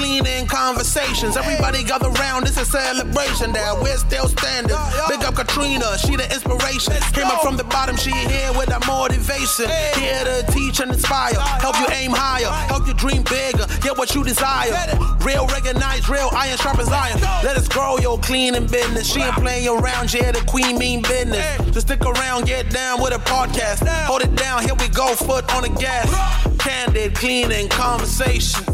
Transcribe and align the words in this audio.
cleaning 0.00 0.46
conversations. 0.46 1.36
Everybody 1.36 1.84
gather 1.84 2.08
round, 2.24 2.48
it's 2.48 2.56
a 2.56 2.64
celebration 2.64 3.52
that 3.52 3.76
we're 3.82 3.98
still 3.98 4.28
standing. 4.28 4.76
Big 5.08 5.20
up 5.24 5.34
Katrina, 5.34 5.98
she 5.98 6.16
the 6.16 6.24
inspiration. 6.32 6.96
Came 7.12 7.26
up 7.26 7.42
from 7.42 7.58
the 7.58 7.64
bottom, 7.64 7.96
she 7.96 8.10
here 8.10 8.50
with 8.56 8.72
that 8.72 8.86
motivation. 8.86 9.68
Here 10.00 10.24
to 10.24 10.40
teach 10.52 10.80
and 10.80 10.90
inspire, 10.90 11.36
help 11.60 11.76
you 11.80 11.86
aim 11.92 12.12
higher, 12.12 12.48
help 12.72 12.88
you 12.88 12.94
dream 12.94 13.22
bigger, 13.28 13.66
get 13.84 13.98
what 13.98 14.14
you 14.14 14.24
desire. 14.24 14.72
Real 15.20 15.46
recognize, 15.48 16.08
real 16.08 16.30
iron 16.32 16.56
sharp 16.56 16.78
as 16.78 16.88
iron. 16.88 17.20
Let 17.44 17.58
us 17.58 17.68
grow 17.68 17.98
your 17.98 18.18
cleaning 18.20 18.66
business. 18.68 19.06
She 19.06 19.20
ain't 19.20 19.36
playing 19.36 19.68
around, 19.68 20.14
yeah, 20.14 20.32
the 20.32 20.40
queen 20.48 20.78
mean 20.78 21.02
business. 21.02 21.44
Just 21.76 21.88
stick 21.88 22.00
around, 22.06 22.46
get 22.46 22.70
down 22.70 23.02
with 23.02 23.12
a 23.12 23.20
podcast. 23.28 23.86
Hold 24.08 24.22
it 24.22 24.34
down, 24.34 24.62
here 24.64 24.74
we 24.80 24.88
go, 24.88 25.14
foot 25.14 25.44
on 25.54 25.62
the 25.62 25.72
gas. 25.78 26.08
Candid, 26.56 27.14
cleaning 27.14 27.68
conversation. 27.68 28.64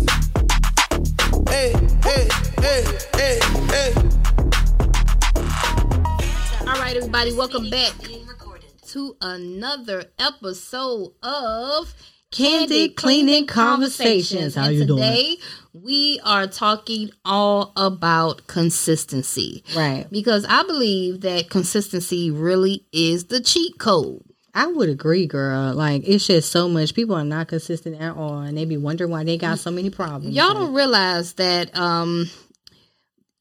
Hey, 1.56 1.73
hey, 2.02 2.28
hey, 2.60 2.84
hey, 3.15 3.38
hey. 3.70 3.92
All 6.66 6.78
right, 6.78 6.95
everybody, 6.95 7.33
welcome 7.33 7.70
back 7.70 7.95
to 8.88 9.16
another 9.23 10.05
episode 10.19 11.14
of 11.23 11.95
Candid 12.30 12.97
Cleaning 12.97 13.47
Conversations. 13.47 14.55
How 14.55 14.66
and 14.66 14.74
you 14.74 14.84
doing? 14.84 15.02
today 15.02 15.37
we 15.73 16.20
are 16.24 16.47
talking 16.47 17.09
all 17.24 17.73
about 17.75 18.47
consistency. 18.48 19.64
Right. 19.75 20.06
Because 20.11 20.45
I 20.47 20.62
believe 20.64 21.23
that 21.23 21.48
consistency 21.48 22.30
really 22.30 22.84
is 22.92 23.28
the 23.28 23.41
cheat 23.41 23.78
code. 23.78 24.26
I 24.56 24.66
would 24.69 24.88
agree, 24.88 25.27
girl. 25.27 25.74
Like 25.74 26.09
it's 26.09 26.27
just 26.27 26.51
so 26.51 26.66
much. 26.66 26.95
People 26.95 27.14
are 27.14 27.24
not 27.24 27.48
consistent 27.48 28.01
at 28.01 28.16
all, 28.16 28.38
and 28.38 28.56
they 28.56 28.64
be 28.64 28.78
wondering 28.78 29.10
why 29.10 29.23
they 29.23 29.37
got 29.37 29.59
so 29.59 29.70
many 29.70 29.91
problems. 29.91 30.34
Y'all 30.34 30.55
don't 30.55 30.73
realize 30.73 31.34
that 31.34 31.77
um 31.77 32.30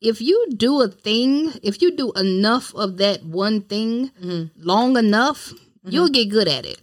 if 0.01 0.21
you 0.21 0.49
do 0.57 0.81
a 0.81 0.89
thing, 0.89 1.53
if 1.63 1.81
you 1.81 1.95
do 1.95 2.11
enough 2.11 2.75
of 2.75 2.97
that 2.97 3.23
one 3.23 3.61
thing 3.61 4.11
long 4.57 4.97
enough, 4.97 5.53
you'll 5.85 6.09
get 6.09 6.25
good 6.25 6.49
at 6.49 6.65
it. 6.65 6.81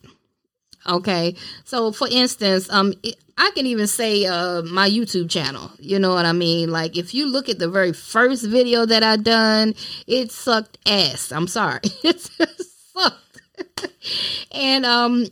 Okay. 0.89 1.37
So 1.65 1.93
for 1.93 2.09
instance, 2.11 2.71
um 2.71 2.95
it, 3.03 3.17
I 3.37 3.51
can 3.55 3.67
even 3.67 3.87
say 3.87 4.25
uh 4.25 4.63
my 4.63 4.89
YouTube 4.89 5.29
channel. 5.29 5.71
You 5.79 5.99
know 5.99 6.15
what 6.15 6.25
I 6.25 6.33
mean? 6.33 6.71
Like 6.71 6.97
if 6.97 7.13
you 7.13 7.27
look 7.27 7.51
at 7.51 7.59
the 7.59 7.69
very 7.69 7.93
first 7.93 8.47
video 8.47 8.87
that 8.87 9.03
I 9.03 9.17
done, 9.17 9.75
it 10.07 10.33
sucked 10.33 10.79
ass. 10.87 11.33
I'm 11.33 11.49
sorry. 11.49 11.81
it 12.03 12.19
sucked. 12.19 13.32
and 14.53 14.85
um 14.87 15.27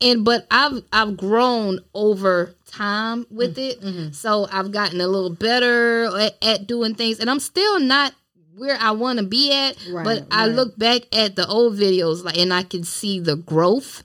and 0.00 0.24
but 0.24 0.46
I've 0.50 0.82
I've 0.92 1.16
grown 1.16 1.80
over 1.94 2.54
time 2.66 3.26
with 3.30 3.58
it. 3.58 4.14
So 4.14 4.46
I've 4.50 4.72
gotten 4.72 5.00
a 5.00 5.06
little 5.06 5.34
better 5.34 6.06
at, 6.18 6.36
at 6.42 6.66
doing 6.66 6.94
things 6.94 7.20
and 7.20 7.30
I'm 7.30 7.40
still 7.40 7.80
not 7.80 8.14
where 8.56 8.76
I 8.80 8.92
want 8.92 9.18
to 9.18 9.24
be 9.24 9.52
at, 9.52 9.76
Right, 9.90 10.04
but 10.04 10.26
I 10.30 10.46
look 10.46 10.78
back 10.78 11.02
at 11.12 11.34
the 11.34 11.46
old 11.46 11.76
videos 11.76 12.22
like 12.24 12.36
and 12.38 12.52
I 12.52 12.62
can 12.62 12.84
see 12.84 13.20
the 13.20 13.36
growth. 13.36 14.02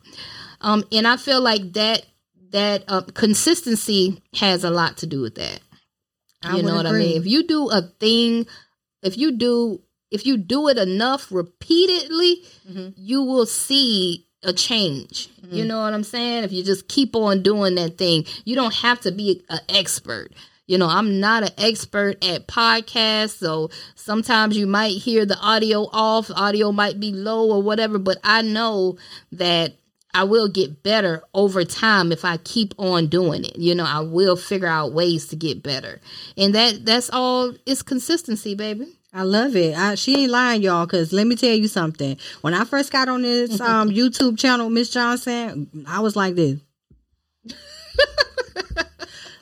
Um 0.62 0.84
and 0.92 1.08
I 1.08 1.18
feel 1.18 1.42
like 1.42 1.74
that 1.74 2.06
that 2.52 2.84
uh, 2.88 3.02
consistency 3.14 4.22
has 4.34 4.64
a 4.64 4.70
lot 4.72 4.98
to 4.98 5.08
do 5.08 5.22
with 5.22 5.36
that. 5.36 5.60
I 6.42 6.58
you 6.58 6.64
know 6.64 6.76
what 6.76 6.88
I 6.88 6.92
mean? 6.94 7.18
If 7.18 7.28
you 7.28 7.46
do 7.46 7.70
a 7.70 7.82
thing, 7.82 8.48
if 9.04 9.18
you 9.18 9.32
do 9.32 9.82
if 10.12 10.26
you 10.26 10.38
do 10.38 10.68
it 10.70 10.78
enough 10.78 11.32
repeatedly, 11.32 12.44
Mm-hmm. 12.70 12.90
you 12.96 13.24
will 13.24 13.46
see 13.48 14.28
a 14.44 14.54
change. 14.54 15.28
You 15.52 15.66
know 15.66 15.82
what 15.82 15.94
I'm 15.94 16.04
saying? 16.04 16.44
If 16.44 16.52
you 16.52 16.64
just 16.64 16.88
keep 16.88 17.16
on 17.16 17.42
doing 17.42 17.74
that 17.76 17.98
thing, 17.98 18.26
you 18.46 18.56
don't 18.56 18.76
have 18.76 19.00
to 19.02 19.12
be 19.12 19.44
an 19.50 19.60
expert. 19.70 20.32
You 20.68 20.78
know, 20.78 20.88
I'm 20.88 21.20
not 21.20 21.42
an 21.42 21.50
expert 21.58 22.24
at 22.24 22.48
podcasts, 22.48 23.40
so 23.40 23.72
sometimes 23.96 24.56
you 24.56 24.68
might 24.68 24.92
hear 24.98 25.26
the 25.26 25.38
audio 25.40 25.90
off, 25.92 26.30
audio 26.30 26.72
might 26.72 27.00
be 27.00 27.12
low 27.12 27.50
or 27.52 27.64
whatever, 27.64 27.98
but 27.98 28.18
I 28.24 28.44
know 28.44 28.98
that 29.32 29.74
I 30.14 30.26
will 30.26 30.48
get 30.48 30.84
better 30.84 31.24
over 31.34 31.64
time 31.66 32.12
if 32.12 32.24
I 32.24 32.38
keep 32.38 32.76
on 32.78 33.08
doing 33.08 33.44
it. 33.46 33.58
You 33.58 33.74
know, 33.74 33.86
I 33.86 34.02
will 34.02 34.36
figure 34.36 34.68
out 34.68 34.94
ways 34.94 35.28
to 35.30 35.36
get 35.36 35.64
better. 35.64 36.00
And 36.38 36.54
that 36.54 36.86
that's 36.86 37.10
all 37.12 37.54
it's 37.66 37.82
consistency, 37.82 38.54
baby. 38.54 38.88
I 39.12 39.24
love 39.24 39.56
it. 39.56 39.76
I, 39.76 39.96
she 39.96 40.24
ain't 40.24 40.32
lying, 40.32 40.62
y'all. 40.62 40.86
Cause 40.86 41.12
let 41.12 41.26
me 41.26 41.36
tell 41.36 41.56
you 41.56 41.68
something. 41.68 42.18
When 42.42 42.54
I 42.54 42.64
first 42.64 42.92
got 42.92 43.10
on 43.10 43.24
this 43.24 43.60
um 43.62 43.90
YouTube 43.90 44.38
channel, 44.38 44.70
Miss 44.70 44.90
Johnson, 44.92 45.86
I 45.88 46.00
was 46.00 46.16
like 46.16 46.36
this. 46.36 46.60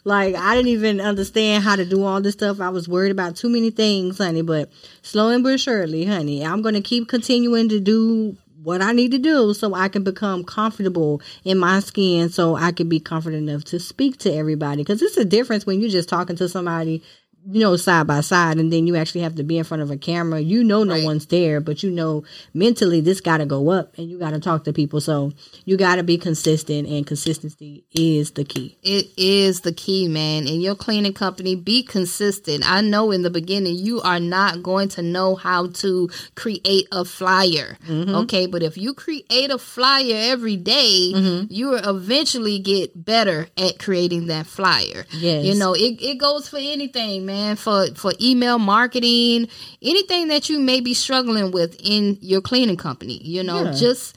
like 0.05 0.35
I 0.35 0.55
didn't 0.55 0.69
even 0.69 1.01
understand 1.01 1.63
how 1.63 1.75
to 1.75 1.85
do 1.85 2.03
all 2.03 2.21
this 2.21 2.33
stuff. 2.33 2.61
I 2.61 2.69
was 2.69 2.87
worried 2.87 3.11
about 3.11 3.35
too 3.35 3.49
many 3.49 3.69
things, 3.69 4.17
honey. 4.19 4.41
But 4.41 4.71
slow 5.01 5.29
and 5.29 5.43
but 5.43 5.59
surely, 5.59 6.05
honey, 6.05 6.45
I'm 6.45 6.61
gonna 6.61 6.81
keep 6.81 7.09
continuing 7.09 7.67
to 7.69 7.81
do 7.81 8.37
what 8.63 8.81
I 8.81 8.91
need 8.91 9.11
to 9.11 9.17
do 9.17 9.53
so 9.53 9.73
I 9.73 9.87
can 9.89 10.03
become 10.03 10.43
comfortable 10.43 11.21
in 11.43 11.57
my 11.57 11.81
skin, 11.81 12.29
so 12.29 12.55
I 12.55 12.71
can 12.71 12.89
be 12.89 12.99
confident 12.99 13.47
enough 13.47 13.65
to 13.65 13.79
speak 13.79 14.17
to 14.19 14.33
everybody. 14.33 14.81
Because 14.81 15.01
it's 15.01 15.17
a 15.17 15.25
difference 15.25 15.65
when 15.65 15.81
you're 15.81 15.89
just 15.89 16.09
talking 16.09 16.37
to 16.37 16.47
somebody 16.49 17.03
you 17.49 17.59
know, 17.61 17.75
side 17.77 18.07
by 18.07 18.21
side, 18.21 18.57
and 18.57 18.71
then 18.73 18.87
you 18.87 18.95
actually 18.95 19.21
have 19.21 19.35
to 19.35 19.43
be 19.43 19.57
in 19.57 19.63
front 19.63 19.81
of 19.83 19.89
a 19.89 19.97
camera. 19.97 20.39
You 20.39 20.63
know, 20.63 20.83
no 20.83 20.93
Right. 20.95 21.03
one's 21.05 21.25
there, 21.27 21.61
but 21.61 21.81
you 21.83 21.89
know, 21.89 22.23
mentally, 22.53 22.99
this 22.99 23.21
got 23.21 23.37
to 23.37 23.45
go 23.45 23.69
up, 23.69 23.93
and 23.97 24.09
you 24.09 24.19
got 24.19 24.31
to 24.31 24.39
talk 24.39 24.63
to 24.65 24.73
people. 24.73 24.99
So 24.99 25.31
you 25.65 25.77
got 25.77 25.95
to 25.95 26.03
be 26.03 26.17
consistent, 26.17 26.87
and 26.87 27.05
consistency 27.07 27.85
is 27.93 28.31
the 28.31 28.43
key. 28.43 28.77
It 28.83 29.07
is 29.17 29.61
the 29.61 29.71
key, 29.71 30.07
man. 30.07 30.47
In 30.47 30.59
your 30.61 30.75
cleaning 30.75 31.13
company, 31.13 31.55
be 31.55 31.83
consistent. 31.83 32.69
I 32.69 32.81
know 32.81 33.11
in 33.11 33.21
the 33.21 33.29
beginning 33.29 33.75
you 33.77 34.01
are 34.01 34.19
not 34.19 34.61
going 34.63 34.89
to 34.89 35.01
know 35.01 35.35
how 35.35 35.67
to 35.67 36.09
create 36.35 36.87
a 36.91 37.05
flyer. 37.05 37.77
Mm-hmm. 37.87 38.15
Okay, 38.15 38.45
but 38.47 38.61
if 38.63 38.77
you 38.77 38.93
create 38.93 39.51
a 39.51 39.57
flyer 39.57 40.15
every 40.15 40.57
day, 40.57 41.11
Mm-hmm. 41.15 41.45
you 41.53 41.69
will 41.69 41.89
eventually 41.89 42.59
get 42.59 43.05
better 43.05 43.47
at 43.57 43.79
creating 43.79 44.27
that 44.27 44.47
flyer. 44.47 45.05
Yes. 45.11 45.45
You 45.45 45.55
know, 45.55 45.73
it, 45.73 46.01
it 46.01 46.17
goes 46.17 46.49
for 46.49 46.57
anything, 46.57 47.25
man. 47.25 47.36
For 47.55 47.87
for 47.95 48.13
email 48.21 48.59
marketing, 48.59 49.47
anything 49.81 50.27
that 50.29 50.49
you 50.49 50.59
may 50.59 50.79
be 50.81 50.93
struggling 50.93 51.51
with 51.51 51.75
in 51.83 52.17
your 52.21 52.41
cleaning 52.41 52.77
company. 52.77 53.19
You 53.23 53.43
know, 53.43 53.63
Yeah. 53.63 53.71
just 53.73 54.15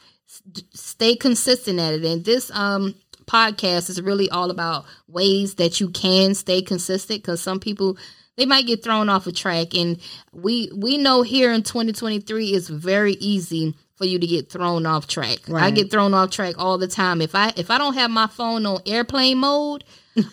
stay 0.72 1.16
consistent 1.16 1.78
at 1.78 1.94
it. 1.94 2.04
And 2.04 2.24
this 2.24 2.50
um 2.54 2.94
podcast 3.26 3.88
is 3.90 4.00
really 4.02 4.28
all 4.30 4.50
about 4.50 4.84
ways 5.06 5.54
that 5.56 5.80
you 5.80 5.88
can 5.90 6.34
stay 6.34 6.60
consistent 6.62 7.22
because 7.22 7.40
some 7.40 7.60
people 7.60 7.96
they 8.36 8.46
might 8.46 8.66
get 8.66 8.82
thrown 8.82 9.08
off 9.08 9.26
a 9.26 9.32
track 9.32 9.74
and 9.74 9.98
we 10.32 10.70
we 10.74 10.96
know 10.98 11.22
here 11.22 11.52
in 11.52 11.62
2023 11.62 12.48
it's 12.48 12.68
very 12.68 13.12
easy 13.14 13.74
for 13.96 14.06
you 14.06 14.18
to 14.18 14.26
get 14.26 14.50
thrown 14.50 14.86
off 14.86 15.06
track. 15.06 15.38
right. 15.46 15.62
I 15.64 15.70
get 15.70 15.90
thrown 15.90 16.14
off 16.14 16.30
track 16.30 16.54
all 16.58 16.78
the 16.78 16.88
time. 16.88 17.20
If 17.20 17.34
I 17.34 17.52
if 17.56 17.70
I 17.70 17.76
don't 17.78 17.94
have 17.94 18.10
my 18.10 18.26
phone 18.28 18.64
on 18.66 18.80
airplane 18.86 19.38
mode, 19.38 19.84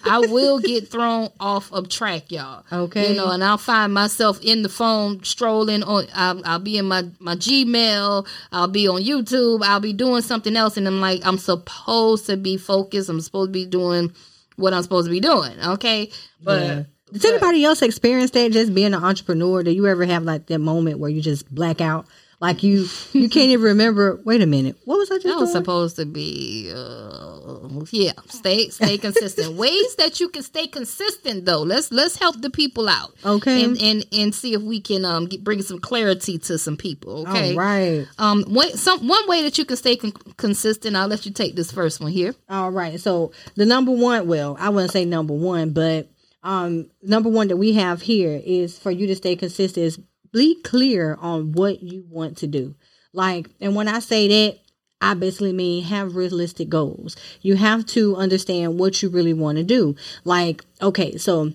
I 0.04 0.20
will 0.20 0.60
get 0.60 0.88
thrown 0.88 1.30
off 1.40 1.72
of 1.72 1.90
track, 1.90 2.32
y'all. 2.32 2.64
Okay. 2.72 3.12
You 3.12 3.16
know, 3.16 3.30
and 3.30 3.44
I'll 3.44 3.58
find 3.58 3.94
myself 3.94 4.40
in 4.42 4.62
the 4.62 4.70
phone 4.70 5.24
strolling 5.24 5.84
on. 5.84 6.06
I'll, 6.14 6.42
I'll 6.46 6.60
be 6.60 6.78
in 6.78 6.86
my 6.86 7.06
my 7.20 7.36
Gmail. 7.36 8.28
I'll 8.52 8.68
be 8.68 8.88
on 8.88 9.02
YouTube. 9.02 9.64
I'll 9.64 9.80
be 9.80 9.94
doing 9.94 10.22
something 10.22 10.56
else, 10.56 10.78
and 10.78 10.88
I'm 10.88 11.02
like, 11.02 11.22
I'm 11.26 11.38
supposed 11.38 12.26
to 12.28 12.38
be 12.38 12.58
focused. 12.58 13.10
I'm 13.10 13.22
supposed 13.22 13.50
to 13.50 13.54
be 13.54 13.66
doing 13.66 14.14
what 14.56 14.74
I'm 14.74 14.84
supposed 14.84 15.08
to 15.08 15.12
be 15.12 15.20
doing. 15.20 15.60
Okay, 15.60 16.12
but. 16.42 16.62
Yeah. 16.62 16.84
Does 17.10 17.24
anybody 17.24 17.64
else 17.64 17.82
experience 17.82 18.32
that? 18.32 18.52
Just 18.52 18.74
being 18.74 18.94
an 18.94 19.02
entrepreneur, 19.02 19.64
do 19.64 19.72
you 19.72 19.88
ever 19.88 20.04
have 20.04 20.24
like 20.24 20.48
that 20.48 20.60
moment 20.60 21.00
where 21.00 21.10
you 21.10 21.22
just 21.22 21.50
black 21.50 21.80
out, 21.80 22.06
like 22.40 22.62
you 22.64 22.88
you 23.14 23.30
can't 23.36 23.50
even 23.50 23.64
remember? 23.66 24.20
Wait 24.26 24.42
a 24.42 24.46
minute, 24.46 24.76
what 24.86 24.98
was 24.98 25.10
I 25.12 25.16
just 25.16 25.26
That 25.26 25.36
was 25.40 25.52
doing? 25.52 25.64
supposed 25.64 25.96
to 25.98 26.06
be, 26.06 26.72
uh, 26.74 27.84
yeah. 27.92 28.12
Stay, 28.30 28.70
stay 28.70 28.98
consistent. 28.98 29.54
Ways 29.58 29.96
that 29.96 30.20
you 30.20 30.30
can 30.30 30.44
stay 30.44 30.68
consistent, 30.68 31.46
though. 31.46 31.62
Let's 31.64 31.92
let's 31.92 32.18
help 32.18 32.40
the 32.42 32.50
people 32.50 32.88
out, 32.90 33.14
Okay. 33.26 33.64
and 33.64 33.82
and 33.82 34.06
and 34.12 34.36
see 34.36 34.54
if 34.54 34.62
we 34.62 34.80
can 34.82 35.04
um 35.06 35.26
get, 35.26 35.44
bring 35.44 35.62
some 35.62 35.80
clarity 35.80 36.38
to 36.40 36.58
some 36.58 36.78
people. 36.78 37.22
Okay, 37.28 37.52
All 37.52 37.58
right. 37.58 38.08
Um, 38.18 38.44
one, 38.44 38.72
some 38.78 39.08
one 39.08 39.28
way 39.28 39.44
that 39.44 39.58
you 39.58 39.66
can 39.66 39.78
stay 39.78 39.96
con- 39.96 40.12
consistent. 40.38 40.96
I'll 40.96 41.08
let 41.08 41.26
you 41.26 41.32
take 41.32 41.56
this 41.56 41.72
first 41.72 42.00
one 42.00 42.12
here. 42.12 42.36
All 42.50 42.72
right. 42.72 43.00
So 43.00 43.32
the 43.56 43.66
number 43.66 43.92
one, 43.92 44.28
well, 44.28 44.58
I 44.60 44.70
wouldn't 44.70 44.92
say 44.92 45.06
number 45.06 45.34
one, 45.34 45.72
but 45.72 46.10
um, 46.44 46.90
number 47.02 47.30
one 47.30 47.48
that 47.50 47.58
we 47.58 47.74
have 47.74 48.02
here 48.02 48.40
is 48.46 48.78
for 48.78 48.92
you 48.92 49.08
to 49.08 49.16
stay 49.16 49.36
consistent 49.36 49.86
is 49.86 50.00
be 50.32 50.62
clear 50.62 51.18
on 51.20 51.52
what 51.54 51.82
you 51.82 52.06
want 52.10 52.38
to 52.38 52.48
do. 52.48 52.76
Like, 53.14 53.50
and 53.60 53.76
when 53.76 53.88
I 53.88 54.00
say 54.00 54.28
that, 54.28 54.60
I 55.00 55.14
basically 55.14 55.54
mean 55.54 55.84
have 55.84 56.16
realistic 56.16 56.70
goals. 56.70 57.16
You 57.42 57.56
have 57.56 57.86
to 57.88 58.16
understand 58.16 58.80
what 58.80 59.02
you 59.02 59.10
really 59.10 59.34
want 59.34 59.58
to 59.58 59.64
do. 59.64 59.96
Like, 60.24 60.66
okay, 60.82 61.18
so 61.18 61.54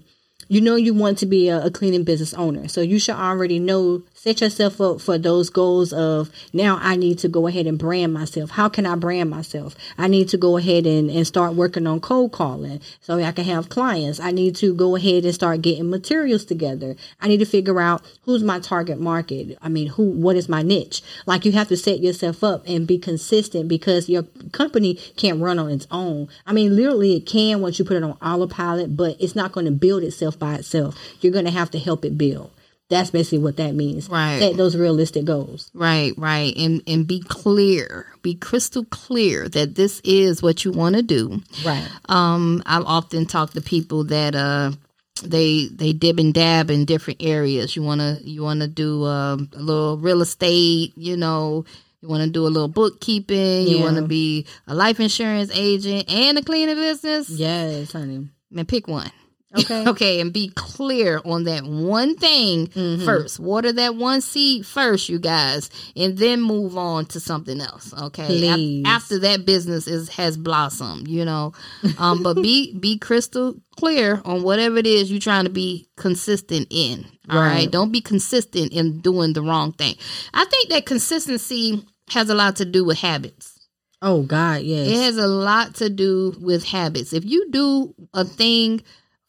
you 0.49 0.61
know 0.61 0.77
you 0.77 0.95
want 0.95 1.19
to 1.19 1.27
be 1.27 1.49
a, 1.49 1.67
a 1.67 1.71
cleaning 1.71 2.05
business 2.05 2.35
owner, 2.35 2.69
so 2.69 2.81
you 2.81 2.99
should 2.99 3.17
already 3.17 3.59
know 3.59 4.03
set 4.23 4.41
yourself 4.41 4.81
up 4.81 5.01
for 5.01 5.19
those 5.19 5.51
goals 5.51 5.93
of 5.93 6.31
now 6.53 6.79
I 6.81 6.95
need 6.95 7.19
to 7.19 7.29
go 7.29 7.49
ahead 7.49 7.67
and 7.67 7.77
brand 7.77 8.15
myself. 8.15 8.51
How 8.51 8.69
can 8.69 8.87
I 8.87 8.95
brand 8.95 9.31
myself? 9.31 9.75
I 9.99 10.07
need 10.07 10.29
to 10.29 10.37
go 10.37 10.57
ahead 10.57 10.87
and, 10.87 11.11
and 11.11 11.27
start 11.27 11.55
working 11.55 11.89
on 11.89 11.99
cold 11.99 12.31
calling 12.31 12.81
so 13.01 13.19
I 13.19 13.33
can 13.33 13.45
have 13.47 13.69
clients. 13.69 14.21
I 14.21 14.31
need 14.31 14.55
to 14.57 14.75
go 14.75 14.95
ahead 14.95 15.25
and 15.25 15.35
start 15.35 15.63
getting 15.63 15.91
materials 15.91 16.45
together. 16.45 16.95
I 17.21 17.27
need 17.27 17.39
to 17.39 17.45
figure 17.45 17.81
out 17.81 18.05
who's 18.23 18.45
my 18.45 18.61
target 18.61 19.01
market. 19.01 19.59
I 19.61 19.69
mean, 19.69 19.89
who, 19.89 20.05
what 20.05 20.37
is 20.37 20.49
my 20.49 20.63
niche? 20.63 21.03
Like 21.27 21.45
you 21.45 21.51
have 21.51 21.67
to 21.67 21.77
set 21.77 21.99
yourself 21.99 22.45
up 22.45 22.63
and 22.65 22.87
be 22.87 22.99
consistent 22.99 23.67
because 23.67 24.09
your 24.09 24.23
company 24.53 24.95
can't 25.17 25.43
run 25.43 25.59
on 25.59 25.69
its 25.69 25.89
own. 25.91 26.29
I 26.47 26.53
mean, 26.53 26.77
literally 26.77 27.17
it 27.17 27.27
can 27.27 27.61
once 27.61 27.81
you 27.81 27.85
put 27.85 27.97
it 27.97 28.05
on 28.05 28.17
autopilot, 28.23 28.97
but 28.97 29.17
it's 29.19 29.35
not 29.35 29.51
going 29.51 29.67
to 29.67 29.73
build 29.73 30.05
itself 30.05 30.39
by 30.39 30.55
itself. 30.55 30.97
You're 31.21 31.33
going 31.33 31.47
to 31.47 31.51
have 31.51 31.73
to 31.73 31.81
help 31.81 32.05
it 32.05 32.17
build. 32.17 32.53
That's 32.89 33.11
basically 33.11 33.39
what 33.39 33.57
that 33.57 33.75
means. 33.75 34.09
Right. 34.09 34.39
Set 34.39 34.57
those 34.57 34.77
realistic 34.77 35.25
goals. 35.25 35.71
Right, 35.73 36.13
right. 36.17 36.55
And 36.57 36.83
and 36.87 37.07
be 37.07 37.21
clear. 37.21 38.07
Be 38.23 38.35
crystal 38.35 38.85
clear 38.85 39.49
that 39.49 39.77
this 39.77 40.01
is 40.05 40.43
what 40.43 40.65
you 40.65 40.73
want 40.73 40.97
to 40.97 41.03
do. 41.03 41.41
Right. 41.65 41.89
Um 42.09 42.63
I've 42.67 42.85
often 42.85 43.25
talked 43.27 43.55
to 43.55 43.63
people 43.63 44.05
that 44.05 44.35
uh 44.35 44.73
they 45.23 45.69
they 45.73 45.93
dib 45.93 46.19
and 46.19 46.35
dab 46.35 46.71
in 46.71 46.85
different 46.85 47.23
areas. 47.23 47.77
You 47.77 47.83
wanna 47.83 48.19
you 48.23 48.43
wanna 48.43 48.69
do 48.69 49.05
uh, 49.05 49.37
a 49.37 49.59
little 49.59 49.97
real 49.97 50.21
estate, 50.21 50.93
you 50.97 51.17
know, 51.17 51.65
you 52.03 52.09
want 52.09 52.25
to 52.25 52.31
do 52.31 52.47
a 52.47 52.49
little 52.49 52.69
bookkeeping. 52.69 53.69
You 53.69 53.79
want 53.79 53.97
to 53.97 54.03
be 54.03 54.47
a 54.67 54.75
life 54.75 54.99
insurance 54.99 55.53
agent 55.55 56.11
and 56.11 56.37
a 56.37 56.43
cleaning 56.43 56.75
business. 56.75 57.31
Yes, 57.31 57.93
honey. 57.93 58.29
Man, 58.51 58.67
pick 58.67 58.89
one. 58.89 59.11
Okay. 59.59 59.85
okay, 59.89 60.21
and 60.21 60.33
be 60.33 60.51
clear 60.55 61.21
on 61.25 61.45
that 61.45 61.65
one 61.65 62.17
thing 62.17 62.69
Mm-hmm. 62.69 63.05
first. 63.05 63.39
Water 63.41 63.73
that 63.73 63.97
one 63.97 64.21
seed 64.21 64.65
first, 64.67 65.09
you 65.09 65.19
guys, 65.19 65.69
and 65.97 66.17
then 66.17 66.41
move 66.41 66.77
on 66.79 67.07
to 67.07 67.21
something 67.21 67.61
else. 67.61 67.93
Okay, 67.93 68.27
Please. 68.27 68.83
after 68.87 69.19
that 69.21 69.45
business 69.45 69.87
is 69.87 70.09
has 70.11 70.37
blossomed, 70.37 71.09
you 71.09 71.25
know. 71.25 71.53
Um, 71.99 72.23
but 72.23 72.35
be 72.37 72.75
be 72.81 72.99
crystal 72.99 73.55
clear 73.77 74.21
on 74.25 74.43
whatever 74.43 74.79
it 74.79 74.87
is 74.87 75.11
you're 75.11 75.21
trying 75.21 75.45
to 75.45 75.51
be 75.51 75.89
consistent 75.97 76.67
in. 76.71 77.05
All 77.31 77.39
right, 77.39 77.53
Right. 77.55 77.71
don't 77.71 77.93
be 77.93 78.01
consistent 78.01 78.73
in 78.73 79.01
doing 79.01 79.33
the 79.33 79.43
wrong 79.43 79.73
thing. 79.73 79.95
I 80.35 80.45
think 80.47 80.71
that 80.71 80.87
consistency 80.87 81.85
has 82.11 82.29
a 82.31 82.35
lot 82.35 82.57
to 82.57 82.65
do 82.65 82.85
with 82.85 82.99
habits. 82.99 83.59
Oh 84.01 84.23
God, 84.23 84.63
yes. 84.63 84.89
It 84.89 84.97
has 85.03 85.17
a 85.17 85.29
lot 85.29 85.77
to 85.77 85.89
do 85.89 86.35
with 86.41 86.65
habits. 86.65 87.13
If 87.13 87.25
you 87.25 87.49
do 87.51 87.95
a 88.13 88.25
thing 88.25 88.83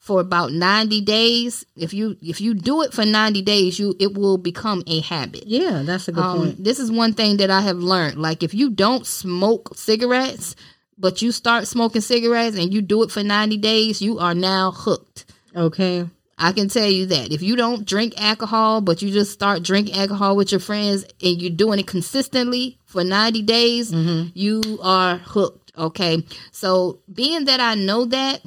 for 0.04 0.20
about 0.20 0.52
90 0.52 1.00
days, 1.02 1.66
if 1.78 1.94
you 1.94 2.18
if 2.22 2.42
you 2.42 2.54
do 2.54 2.82
it 2.84 2.92
for 2.94 3.06
90 3.06 3.42
days, 3.42 3.80
you 3.80 3.96
it 4.00 4.14
will 4.20 4.38
become 4.38 4.84
a 4.86 5.00
habit. 5.00 5.44
yeah, 5.48 5.82
that's 5.86 6.08
a 6.10 6.12
good 6.12 6.24
Um, 6.24 6.38
point. 6.40 6.64
this 6.64 6.78
is 6.84 6.92
one 6.92 7.14
thing 7.14 7.38
that 7.38 7.50
I 7.50 7.62
have 7.62 7.78
learned. 7.78 8.18
Like 8.28 8.44
if 8.44 8.54
you 8.54 8.70
don't 8.70 9.08
smoke 9.08 9.72
cigarettes, 9.78 10.56
but 10.98 11.22
you 11.22 11.32
start 11.32 11.68
smoking 11.68 12.02
cigarettes 12.02 12.58
and 12.60 12.74
you 12.74 12.82
do 12.82 13.02
it 13.04 13.12
for 13.12 13.24
90 13.24 13.58
days, 13.58 14.02
you 14.02 14.20
are 14.20 14.36
now 14.36 14.72
hooked. 14.72 15.24
Okay. 15.56 16.06
I 16.38 16.52
can 16.52 16.68
tell 16.68 16.90
you 16.90 17.06
that. 17.06 17.32
If 17.32 17.42
you 17.42 17.56
don't 17.56 17.86
drink 17.86 18.14
alcohol, 18.20 18.82
but 18.82 19.02
you 19.02 19.10
just 19.12 19.32
start 19.32 19.64
drinking 19.64 19.96
alcohol 19.96 20.36
with 20.36 20.52
your 20.52 20.60
friends 20.60 21.06
and 21.24 21.42
you're 21.42 21.56
doing 21.64 21.80
it 21.80 21.88
consistently 21.88 22.78
for 22.86 23.04
90 23.06 23.42
days, 23.44 23.94
you 24.36 24.62
are 24.82 25.16
hooked. 25.18 25.72
Okay. 25.78 26.24
So, 26.52 27.00
being 27.22 27.46
that 27.46 27.60
I 27.62 27.76
know 27.76 28.06
that, 28.06 28.42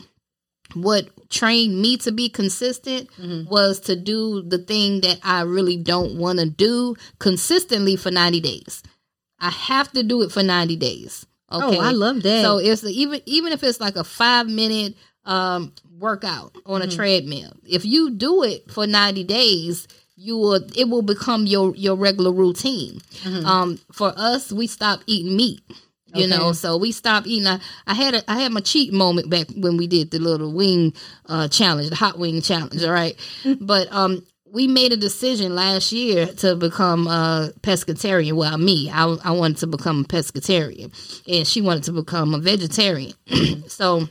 what 0.74 1.08
trained 1.30 1.80
me 1.80 1.96
to 1.98 2.12
be 2.12 2.28
consistent 2.28 3.08
was 3.50 3.80
to 3.80 3.96
do 3.96 4.42
the 4.42 4.58
thing 4.58 5.00
that 5.02 5.18
I 5.22 5.42
really 5.42 5.76
don't 5.76 6.18
want 6.18 6.38
to 6.38 6.46
do 6.48 6.96
consistently 7.18 7.96
for 7.96 8.10
90 8.10 8.40
days. 8.40 8.82
I 9.38 9.50
have 9.50 9.92
to 9.92 10.02
do 10.02 10.22
it 10.22 10.32
for 10.32 10.42
90 10.42 10.76
days. 10.76 11.26
Okay. 11.52 11.78
Oh, 11.78 11.80
I 11.80 11.90
love 11.92 12.22
that. 12.22 12.42
So 12.42 12.58
it's 12.58 12.82
even 12.84 13.20
even 13.26 13.52
if 13.52 13.62
it's 13.62 13.80
like 13.80 13.96
a 13.96 14.04
five 14.04 14.48
minute 14.48 14.94
um 15.24 15.72
workout 15.98 16.56
on 16.66 16.80
Mm-hmm. 16.80 16.90
a 16.90 16.94
treadmill, 16.94 17.52
if 17.64 17.84
you 17.84 18.10
do 18.10 18.42
it 18.42 18.70
for 18.70 18.86
90 18.86 19.24
days, 19.24 19.86
you 20.16 20.36
will 20.36 20.54
it 20.76 20.88
will 20.88 21.02
become 21.02 21.46
your 21.46 21.74
your 21.76 21.94
regular 21.94 22.32
routine. 22.32 23.00
Mm-hmm. 23.22 23.46
Um 23.46 23.78
for 23.92 24.12
us, 24.16 24.50
we 24.50 24.66
stopped 24.66 25.04
eating 25.06 25.36
meat. 25.36 25.60
You 26.18 26.28
know, 26.28 26.52
so 26.52 26.76
we 26.76 26.92
stopped 26.92 27.26
eating. 27.26 27.46
I, 27.46 27.60
I 27.86 27.94
had 27.94 28.14
a 28.14 28.30
I 28.30 28.40
had 28.40 28.52
my 28.52 28.60
cheat 28.60 28.92
moment 28.92 29.30
back 29.30 29.46
when 29.56 29.76
we 29.76 29.86
did 29.86 30.10
the 30.10 30.18
little 30.18 30.52
wing 30.52 30.94
uh 31.26 31.48
challenge, 31.48 31.90
the 31.90 31.96
hot 31.96 32.18
wing 32.18 32.40
challenge, 32.40 32.82
all 32.82 32.92
right? 32.92 33.16
but 33.60 33.92
um 33.92 34.24
we 34.56 34.66
made 34.66 34.92
a 34.92 34.96
decision 34.96 35.54
last 35.54 35.92
year 35.92 36.26
to 36.26 36.56
become 36.56 37.06
a 37.08 37.52
pescatarian. 37.60 38.32
Well, 38.34 38.56
me, 38.56 38.90
I, 38.90 39.04
I 39.24 39.32
wanted 39.32 39.58
to 39.58 39.66
become 39.66 40.00
a 40.00 40.04
pescatarian, 40.04 40.92
and 41.28 41.46
she 41.46 41.60
wanted 41.60 41.82
to 41.84 41.92
become 41.92 42.32
a 42.34 42.38
vegetarian. 42.38 43.12
so, 43.68 44.08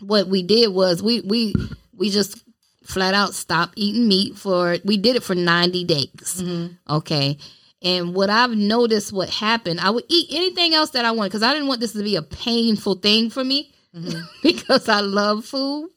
what 0.00 0.28
we 0.28 0.42
did 0.42 0.72
was 0.72 1.02
we 1.02 1.20
we 1.20 1.54
we 1.94 2.08
just 2.08 2.44
flat 2.84 3.14
out 3.14 3.34
stopped 3.34 3.74
eating 3.76 4.08
meat 4.08 4.36
for. 4.36 4.78
We 4.84 4.96
did 4.96 5.16
it 5.16 5.22
for 5.22 5.34
ninety 5.34 5.84
days. 5.84 6.42
Okay. 6.88 7.36
And 7.84 8.14
what 8.14 8.30
I've 8.30 8.56
noticed, 8.56 9.12
what 9.12 9.28
happened, 9.28 9.78
I 9.78 9.90
would 9.90 10.04
eat 10.08 10.28
anything 10.32 10.72
else 10.74 10.90
that 10.90 11.04
I 11.04 11.10
wanted 11.10 11.28
because 11.28 11.42
I 11.42 11.52
didn't 11.52 11.68
want 11.68 11.80
this 11.80 11.92
to 11.92 12.02
be 12.02 12.16
a 12.16 12.22
painful 12.22 12.94
thing 12.96 13.28
for 13.28 13.44
me 13.44 13.72
because 14.42 14.88
I 14.88 15.00
love 15.00 15.44
food. 15.44 15.90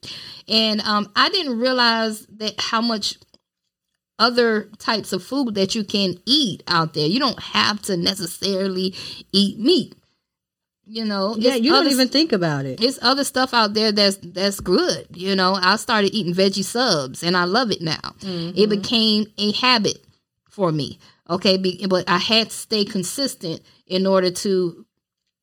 And 0.48 0.82
um, 0.82 1.10
I 1.16 1.30
didn't 1.30 1.58
realize 1.58 2.26
that 2.36 2.54
how 2.60 2.82
much 2.82 3.16
other 4.18 4.64
types 4.78 5.12
of 5.12 5.22
food 5.22 5.54
that 5.54 5.74
you 5.74 5.84
can 5.84 6.14
eat 6.26 6.62
out 6.68 6.92
there. 6.94 7.06
You 7.06 7.20
don't 7.20 7.40
have 7.40 7.80
to 7.82 7.96
necessarily 7.96 8.94
eat 9.32 9.58
meat. 9.58 9.94
You 10.90 11.04
know, 11.04 11.36
yeah, 11.38 11.54
you 11.54 11.70
don't 11.70 11.88
even 11.88 12.08
think 12.08 12.32
about 12.32 12.64
it. 12.64 12.82
it's 12.82 12.98
other 13.02 13.22
stuff 13.22 13.52
out 13.52 13.74
there 13.74 13.92
that's 13.92 14.16
that's 14.22 14.58
good. 14.58 15.06
You 15.14 15.36
know, 15.36 15.54
I 15.54 15.76
started 15.76 16.14
eating 16.14 16.32
veggie 16.32 16.64
subs 16.64 17.22
and 17.22 17.36
I 17.36 17.44
love 17.44 17.70
it 17.70 17.82
now. 17.82 18.14
It 18.22 18.70
became 18.70 19.26
a 19.36 19.52
habit 19.52 19.98
for 20.48 20.72
me. 20.72 20.98
Okay, 21.30 21.56
be, 21.58 21.86
but 21.86 22.08
I 22.08 22.18
had 22.18 22.50
to 22.50 22.56
stay 22.56 22.84
consistent 22.84 23.60
in 23.86 24.06
order 24.06 24.30
to 24.30 24.86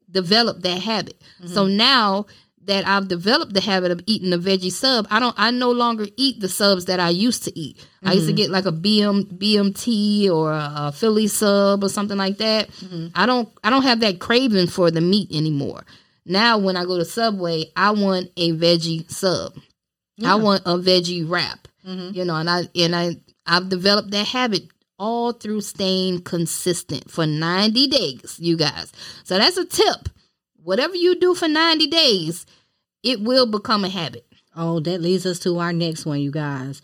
develop 0.10 0.62
that 0.62 0.82
habit. 0.82 1.20
Mm-hmm. 1.40 1.54
So 1.54 1.68
now 1.68 2.26
that 2.64 2.88
I've 2.88 3.08
developed 3.08 3.54
the 3.54 3.62
habit 3.62 3.92
of 3.92 4.02
eating 4.08 4.34
a 4.34 4.38
veggie 4.38 4.72
sub, 4.72 5.08
I 5.12 5.20
don't 5.20 5.36
I 5.38 5.52
no 5.52 5.72
longer 5.72 6.08
eat 6.18 6.40
the 6.40 6.50
subs 6.50 6.86
that 6.86 7.00
I 7.00 7.10
used 7.10 7.44
to 7.44 7.58
eat. 7.58 7.86
I 8.04 8.14
used 8.14 8.26
to 8.26 8.34
mm-hmm. 8.34 8.38
get 8.38 8.50
like 8.50 8.66
a 8.66 8.72
BM 8.72 9.26
BMT 9.38 10.30
or 10.32 10.52
a, 10.52 10.72
a 10.76 10.92
Philly 10.92 11.28
sub 11.28 11.84
or 11.84 11.90
something 11.90 12.18
like 12.18 12.38
that. 12.38 12.70
Mm-hmm. 12.70 13.08
I 13.14 13.26
don't 13.26 13.50
I 13.64 13.70
don't 13.70 13.84
have 13.84 14.00
that 14.00 14.20
craving 14.20 14.68
for 14.68 14.90
the 14.90 15.02
meat 15.02 15.32
anymore. 15.32 15.84
Now 16.26 16.58
when 16.58 16.76
I 16.76 16.86
go 16.86 16.98
to 16.98 17.06
Subway, 17.06 17.66
I 17.76 17.92
want 17.92 18.32
a 18.38 18.54
veggie 18.54 19.10
sub. 19.12 19.54
I 20.24 20.36
want 20.36 20.64
a 20.66 20.78
veggie 20.78 21.30
wrap. 21.30 21.68
You 22.14 22.26
know, 22.26 22.36
and 22.36 22.50
I 22.50 22.64
and 22.76 22.96
I 22.96 23.18
I've 23.46 23.70
developed 23.70 24.10
that 24.12 24.26
habit 24.26 24.64
all 24.98 25.34
through 25.34 25.62
staying 25.62 26.22
consistent 26.22 27.10
for 27.10 27.26
90 27.26 27.88
days, 27.88 28.38
you 28.40 28.58
guys. 28.58 28.92
So 29.24 29.38
that's 29.38 29.58
a 29.58 29.66
tip. 29.66 30.10
Whatever 30.64 30.96
you 30.96 31.20
do 31.20 31.36
for 31.36 31.48
90 31.48 31.88
days, 31.88 32.46
it 33.04 33.22
will 33.22 33.46
become 33.46 33.84
a 33.86 33.90
habit. 33.90 34.26
Oh, 34.56 34.80
that 34.82 35.02
leads 35.02 35.26
us 35.26 35.40
to 35.40 35.60
our 35.60 35.74
next 35.74 36.06
one, 36.06 36.22
you 36.22 36.32
guys. 36.32 36.82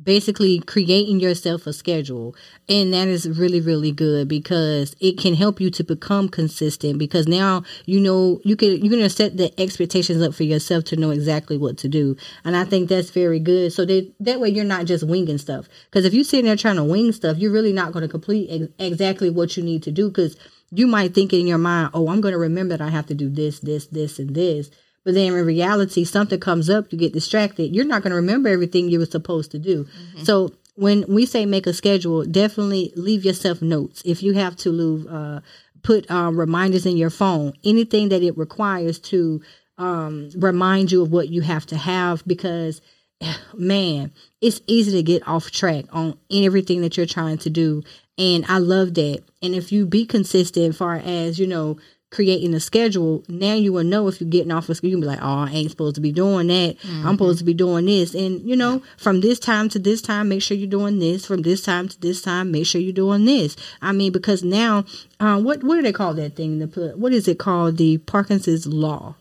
Basically, 0.00 0.58
creating 0.60 1.20
yourself 1.20 1.66
a 1.66 1.72
schedule. 1.72 2.34
And 2.66 2.94
that 2.94 3.08
is 3.08 3.28
really, 3.28 3.60
really 3.60 3.92
good 3.92 4.26
because 4.26 4.96
it 5.00 5.18
can 5.18 5.34
help 5.34 5.60
you 5.60 5.70
to 5.70 5.84
become 5.84 6.30
consistent 6.30 6.98
because 6.98 7.28
now 7.28 7.62
you 7.84 8.00
know 8.00 8.40
you 8.42 8.56
can 8.56 8.82
you're 8.82 8.90
gonna 8.90 9.10
set 9.10 9.36
the 9.36 9.52
expectations 9.60 10.22
up 10.22 10.32
for 10.34 10.44
yourself 10.44 10.84
to 10.84 10.96
know 10.96 11.10
exactly 11.10 11.58
what 11.58 11.76
to 11.78 11.88
do. 11.88 12.16
And 12.42 12.56
I 12.56 12.64
think 12.64 12.88
that's 12.88 13.10
very 13.10 13.38
good. 13.38 13.70
So 13.74 13.84
that 13.84 14.10
that 14.18 14.40
way 14.40 14.48
you're 14.48 14.64
not 14.64 14.86
just 14.86 15.06
winging 15.06 15.36
stuff. 15.36 15.68
Because 15.90 16.06
if 16.06 16.14
you're 16.14 16.24
sitting 16.24 16.46
there 16.46 16.56
trying 16.56 16.76
to 16.76 16.84
wing 16.84 17.12
stuff, 17.12 17.36
you're 17.36 17.52
really 17.52 17.74
not 17.74 17.92
gonna 17.92 18.08
complete 18.08 18.48
ex- 18.50 18.72
exactly 18.78 19.28
what 19.28 19.58
you 19.58 19.62
need 19.62 19.82
to 19.82 19.92
do 19.92 20.08
because 20.08 20.38
you 20.70 20.86
might 20.86 21.14
think 21.14 21.34
in 21.34 21.46
your 21.46 21.58
mind, 21.58 21.90
oh, 21.92 22.08
I'm 22.08 22.22
gonna 22.22 22.38
remember 22.38 22.78
that 22.78 22.84
I 22.84 22.88
have 22.88 23.06
to 23.08 23.14
do 23.14 23.28
this, 23.28 23.60
this, 23.60 23.88
this, 23.88 24.18
and 24.18 24.34
this. 24.34 24.70
But 25.04 25.14
then 25.14 25.34
in 25.34 25.46
reality, 25.46 26.04
something 26.04 26.38
comes 26.38 26.70
up, 26.70 26.92
you 26.92 26.98
get 26.98 27.12
distracted. 27.12 27.74
You're 27.74 27.84
not 27.84 28.02
going 28.02 28.10
to 28.10 28.16
remember 28.16 28.48
everything 28.48 28.88
you 28.88 28.98
were 28.98 29.06
supposed 29.06 29.50
to 29.50 29.58
do. 29.58 29.86
So 30.22 30.52
when 30.74 31.04
we 31.08 31.26
say 31.26 31.44
make 31.44 31.66
a 31.66 31.72
schedule, 31.72 32.24
definitely 32.24 32.92
leave 32.96 33.24
yourself 33.24 33.60
notes. 33.62 34.02
If 34.04 34.22
you 34.22 34.34
have 34.34 34.56
to 34.56 34.70
leave, 34.70 35.06
uh, 35.06 35.40
put 35.82 36.10
uh, 36.10 36.30
reminders 36.32 36.86
in 36.86 36.96
your 36.96 37.10
phone, 37.10 37.52
anything 37.64 38.08
that 38.10 38.22
it 38.22 38.38
requires 38.38 38.98
to 39.00 39.42
um, 39.78 40.30
remind 40.36 40.92
you 40.92 41.02
of 41.02 41.10
what 41.10 41.28
you 41.28 41.40
have 41.40 41.66
to 41.66 41.76
have 41.76 42.24
because 42.26 42.80
man, 43.54 44.12
it's 44.40 44.60
easy 44.66 44.92
to 44.92 45.02
get 45.02 45.26
off 45.26 45.50
track 45.50 45.84
on 45.92 46.18
everything 46.30 46.80
that 46.82 46.96
you're 46.96 47.06
trying 47.06 47.38
to 47.38 47.50
do. 47.50 47.82
And 48.18 48.44
I 48.46 48.58
love 48.58 48.94
that. 48.94 49.22
And 49.40 49.54
if 49.54 49.72
you 49.72 49.86
be 49.86 50.06
consistent, 50.06 50.76
far 50.76 50.96
as 50.96 51.38
you 51.38 51.46
know, 51.46 51.78
creating 52.12 52.54
a 52.54 52.60
schedule, 52.60 53.24
now 53.26 53.54
you 53.54 53.72
will 53.72 53.82
know 53.82 54.06
if 54.06 54.20
you're 54.20 54.30
getting 54.30 54.52
off 54.52 54.68
of 54.68 54.76
school. 54.76 54.90
You 54.90 54.96
can 54.96 55.00
be 55.00 55.06
like, 55.06 55.22
oh, 55.22 55.46
I 55.46 55.50
ain't 55.50 55.70
supposed 55.70 55.96
to 55.96 56.00
be 56.00 56.12
doing 56.12 56.46
that. 56.48 56.76
I'm 57.06 57.14
supposed 57.14 57.38
to 57.38 57.44
be 57.44 57.54
doing 57.54 57.86
this. 57.86 58.14
And, 58.14 58.40
you 58.48 58.54
know, 58.54 58.82
from 58.98 59.20
this 59.22 59.40
time 59.40 59.68
to 59.70 59.78
this 59.78 60.02
time, 60.02 60.28
make 60.28 60.42
sure 60.42 60.56
you're 60.56 60.68
doing 60.68 60.98
this. 60.98 61.26
From 61.26 61.42
this 61.42 61.62
time 61.62 61.88
to 61.88 62.00
this 62.00 62.22
time, 62.22 62.52
make 62.52 62.66
sure 62.66 62.80
you're 62.80 62.92
doing 62.92 63.24
this. 63.24 63.56
I 63.80 63.92
mean, 63.92 64.12
because 64.12 64.44
now, 64.44 64.84
uh, 65.18 65.40
what, 65.40 65.64
what 65.64 65.76
do 65.76 65.82
they 65.82 65.92
call 65.92 66.14
that 66.14 66.36
thing? 66.36 66.58
The, 66.58 66.92
what 66.96 67.12
is 67.12 67.26
it 67.26 67.38
called? 67.38 67.78
The 67.78 67.98
Parkinson's 67.98 68.66
Law 68.66 69.16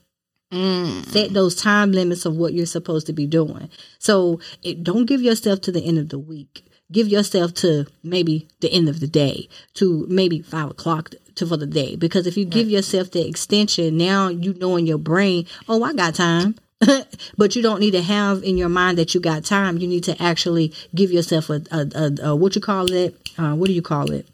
set 1.08 1.32
those 1.32 1.56
time 1.56 1.94
limits 1.94 2.26
of 2.26 2.36
what 2.36 2.54
you're 2.54 2.66
supposed 2.66 3.08
to 3.08 3.14
be 3.14 3.26
doing. 3.26 3.70
So 4.00 4.42
it, 4.64 4.84
don't 4.84 5.06
give 5.06 5.22
yourself 5.22 5.62
to 5.62 5.72
the 5.72 5.82
end 5.82 5.98
of 5.98 6.10
the 6.10 6.20
week. 6.20 6.66
Give 6.92 7.08
yourself 7.08 7.54
to 7.56 7.86
maybe 8.04 8.50
the 8.60 8.70
end 8.70 8.90
of 8.90 9.00
the 9.00 9.08
day, 9.08 9.48
to 9.76 10.06
maybe 10.10 10.42
five 10.42 10.70
o'clock 10.70 11.12
to 11.36 11.46
for 11.46 11.58
the 11.58 11.66
day. 11.68 11.96
Because 11.96 12.28
if 12.28 12.38
you 12.38 12.46
give 12.46 12.70
yourself 12.70 13.12
the 13.12 13.28
extension, 13.28 13.98
now 13.98 14.28
you 14.30 14.54
know 14.56 14.76
in 14.78 14.86
your 14.86 14.98
brain, 14.98 15.46
oh, 15.70 15.84
I 15.84 15.94
got 15.94 16.16
time. 16.16 16.56
but 17.38 17.56
you 17.56 17.62
don't 17.62 17.80
need 17.80 17.92
to 17.92 18.02
have 18.02 18.44
in 18.44 18.58
your 18.58 18.70
mind 18.70 18.98
that 18.98 19.14
you 19.14 19.22
got 19.22 19.46
time. 19.46 19.78
You 19.78 19.88
need 19.88 20.04
to 20.06 20.20
actually 20.22 20.74
give 20.96 21.12
yourself 21.12 21.50
a, 21.52 21.62
a, 21.72 21.88
a, 21.96 22.30
a 22.32 22.36
what 22.36 22.56
you 22.56 22.62
call 22.62 22.92
it? 22.92 23.16
Uh, 23.38 23.54
what 23.54 23.68
do 23.68 23.74
you 23.74 23.84
call 23.84 24.12
it? 24.12 24.28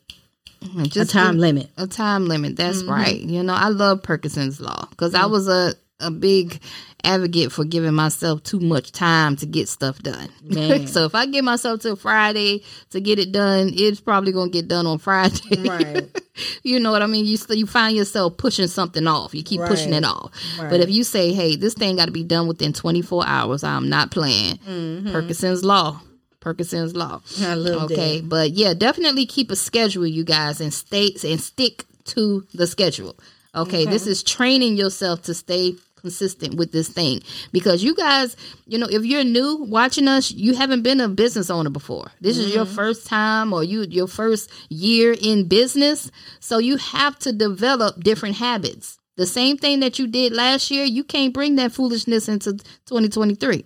Just 0.84 1.10
a 1.12 1.14
time 1.14 1.34
give- 1.36 1.42
limit. 1.42 1.70
A 1.78 1.88
time 1.88 2.26
limit. 2.26 2.56
That's 2.56 2.80
Mm-hmm. 2.84 2.92
right. 2.92 3.20
You 3.20 3.44
know, 3.44 3.54
I 3.54 3.68
love 3.70 4.02
Perkinson's 4.02 4.60
law 4.62 4.88
because 4.90 5.14
I 5.14 5.26
was 5.26 5.48
a 5.48 5.74
a 6.00 6.12
big 6.12 6.60
advocate 7.04 7.52
for 7.52 7.64
giving 7.64 7.94
myself 7.94 8.44
too 8.44 8.60
much 8.60 8.92
time 8.92 9.36
to 9.38 9.46
get 9.46 9.68
stuff 9.70 10.00
done. 10.00 10.30
So 10.88 11.06
if 11.06 11.16
I 11.16 11.26
give 11.26 11.44
myself 11.44 11.82
till 11.82 11.96
Friday 11.96 12.64
to 12.92 13.00
get 13.02 13.20
it 13.20 13.32
done, 13.32 13.72
it's 13.74 14.00
probably 14.00 14.32
gonna 14.32 14.52
get 14.52 14.68
done 14.68 14.86
on 14.86 14.98
Friday. 15.00 15.68
Right. 15.68 16.08
you 16.64 16.80
know 16.80 16.92
what 16.92 17.02
I 17.02 17.08
mean? 17.08 17.26
You 17.26 17.38
you 17.50 17.66
find 17.66 17.96
yourself 17.96 18.38
pushing 18.38 18.68
something 18.68 19.08
off. 19.08 19.34
You 19.34 19.44
keep 19.44 19.62
pushing 19.62 19.94
it 19.94 20.04
off. 20.06 20.32
Right. 20.60 20.70
But 20.70 20.82
if 20.82 20.90
you 20.90 21.04
say, 21.04 21.34
"Hey, 21.34 21.56
this 21.56 21.74
thing 21.74 21.96
got 21.98 22.06
to 22.06 22.12
be 22.12 22.24
done 22.24 22.48
within 22.48 22.74
24 22.74 23.26
hours," 23.28 23.64
I'm 23.64 23.90
not 23.90 24.12
playing. 24.12 24.58
Mm-hmm. 24.58 25.12
Perkinson's 25.12 25.64
law. 25.64 26.02
Perkinson's 26.40 26.96
law. 26.96 27.22
I 27.42 27.56
love 27.56 27.92
Okay, 27.92 28.22
that. 28.22 28.30
but 28.30 28.52
yeah, 28.52 28.74
definitely 28.74 29.26
keep 29.26 29.52
a 29.52 29.56
schedule, 29.56 30.08
you 30.08 30.24
guys, 30.24 30.62
and 30.62 30.74
states 30.74 31.24
and 31.24 31.42
stick 31.42 31.86
to 32.06 32.46
the 32.54 32.68
schedule. 32.68 33.16
Okay, 33.56 33.86
this 33.86 34.06
is 34.06 34.22
training 34.24 34.78
yourself 34.78 35.24
to 35.24 35.34
stay 35.34 35.76
consistent 35.98 36.56
with 36.56 36.72
this 36.72 36.88
thing 36.88 37.22
because 37.52 37.84
you 37.84 37.96
guys, 37.96 38.36
you 38.66 38.78
know, 38.78 38.88
if 38.90 39.04
you're 39.04 39.24
new 39.24 39.58
watching 39.64 40.08
us, 40.08 40.32
you 40.32 40.56
haven't 40.56 40.84
been 40.84 41.02
a 41.02 41.10
business 41.10 41.50
owner 41.50 41.70
before. 41.70 42.12
This 42.22 42.38
is 42.38 42.54
your 42.54 42.66
mm-hmm. 42.66 42.76
first 42.76 43.08
time 43.08 43.54
or 43.54 43.64
you 43.64 43.86
your 43.90 44.08
first 44.08 44.52
year 44.70 45.16
in 45.20 45.48
business, 45.48 46.12
so 46.40 46.58
you 46.60 46.78
have 46.78 47.18
to 47.20 47.34
develop 47.34 48.04
different 48.04 48.36
habits. 48.36 48.98
The 49.18 49.26
same 49.26 49.58
thing 49.58 49.80
that 49.80 49.98
you 49.98 50.08
did 50.08 50.32
last 50.32 50.70
year, 50.70 50.86
you 50.86 51.04
can't 51.04 51.34
bring 51.34 51.56
that 51.56 51.72
foolishness 51.72 52.30
into 52.30 52.54
2023. 52.86 53.66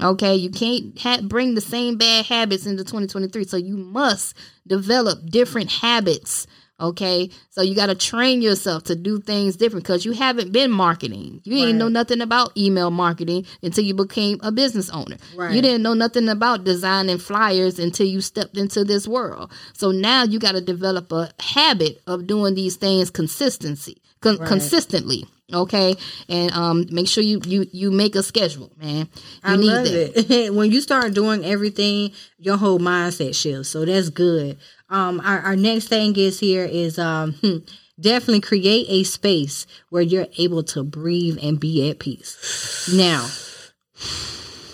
Okay, 0.00 0.34
you 0.36 0.50
can't 0.50 0.98
ha- 0.98 1.20
bring 1.22 1.54
the 1.54 1.60
same 1.60 1.96
bad 1.96 2.24
habits 2.24 2.66
into 2.66 2.84
2023. 2.84 3.44
So 3.44 3.56
you 3.56 3.76
must 3.76 4.36
develop 4.66 5.26
different 5.26 5.70
habits. 5.70 6.46
Okay, 6.82 7.30
so 7.50 7.62
you 7.62 7.76
got 7.76 7.86
to 7.86 7.94
train 7.94 8.42
yourself 8.42 8.82
to 8.84 8.96
do 8.96 9.20
things 9.20 9.54
different 9.54 9.84
because 9.84 10.04
you 10.04 10.10
haven't 10.10 10.50
been 10.50 10.72
marketing. 10.72 11.40
You 11.44 11.64
ain't 11.64 11.78
know 11.78 11.86
nothing 11.88 12.20
about 12.20 12.58
email 12.58 12.90
marketing 12.90 13.46
until 13.62 13.84
you 13.84 13.94
became 13.94 14.40
a 14.42 14.50
business 14.50 14.90
owner. 14.90 15.16
Right. 15.36 15.54
You 15.54 15.62
didn't 15.62 15.84
know 15.84 15.94
nothing 15.94 16.28
about 16.28 16.64
designing 16.64 17.18
flyers 17.18 17.78
until 17.78 18.08
you 18.08 18.20
stepped 18.20 18.58
into 18.58 18.82
this 18.82 19.06
world. 19.06 19.52
So 19.74 19.92
now 19.92 20.24
you 20.24 20.40
got 20.40 20.52
to 20.52 20.60
develop 20.60 21.12
a 21.12 21.30
habit 21.38 22.02
of 22.08 22.26
doing 22.26 22.56
these 22.56 22.74
things 22.74 23.10
consistency, 23.10 24.01
con- 24.22 24.38
consistently. 24.38 25.26
Okay, 25.52 25.96
and 26.30 26.50
um, 26.52 26.86
make 26.90 27.08
sure 27.08 27.22
you 27.22 27.40
you 27.44 27.66
you 27.72 27.90
make 27.90 28.14
a 28.14 28.22
schedule, 28.22 28.72
man. 28.78 29.06
You 29.06 29.40
I 29.42 29.56
need 29.56 29.66
love 29.66 29.84
that. 29.84 30.30
it. 30.30 30.54
when 30.54 30.70
you 30.70 30.80
start 30.80 31.12
doing 31.12 31.44
everything, 31.44 32.12
your 32.38 32.56
whole 32.56 32.78
mindset 32.78 33.34
shifts. 33.34 33.68
So 33.68 33.84
that's 33.84 34.08
good. 34.08 34.58
Um, 34.88 35.20
our, 35.20 35.40
our 35.40 35.56
next 35.56 35.88
thing 35.88 36.16
is 36.16 36.40
here 36.40 36.64
is 36.64 36.98
um, 36.98 37.34
definitely 38.00 38.40
create 38.40 38.86
a 38.88 39.04
space 39.04 39.66
where 39.90 40.02
you're 40.02 40.26
able 40.38 40.62
to 40.64 40.84
breathe 40.84 41.38
and 41.42 41.60
be 41.60 41.90
at 41.90 41.98
peace. 41.98 42.90
Now, 42.94 43.28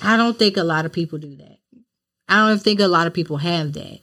I 0.03 0.17
don't 0.17 0.39
think 0.39 0.57
a 0.57 0.65
lot 0.65 0.87
of 0.87 0.93
people 0.93 1.19
do 1.19 1.37
that. 1.37 1.59
I 2.29 2.49
don't 2.49 2.63
think 2.63 2.79
a 2.79 2.89
lot 2.89 3.07
of 3.07 3.15
people 3.15 3.39
have 3.39 3.73
that. 3.73 4.01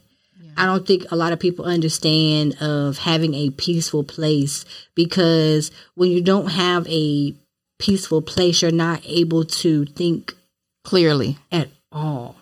I 0.58 0.66
don't 0.66 0.88
think 0.88 1.12
a 1.12 1.16
lot 1.16 1.34
of 1.34 1.40
people 1.40 1.66
understand 1.66 2.62
of 2.62 2.98
having 2.98 3.34
a 3.34 3.50
peaceful 3.52 4.04
place 4.04 4.66
because 4.96 5.72
when 5.96 6.12
you 6.12 6.22
don't 6.22 6.48
have 6.48 6.88
a 6.88 7.36
peaceful 7.80 8.22
place, 8.22 8.62
you're 8.62 8.72
not 8.72 9.02
able 9.06 9.44
to 9.46 9.86
think 9.86 10.34
Clearly, 10.86 11.40
at 11.52 11.70
all. 11.92 12.36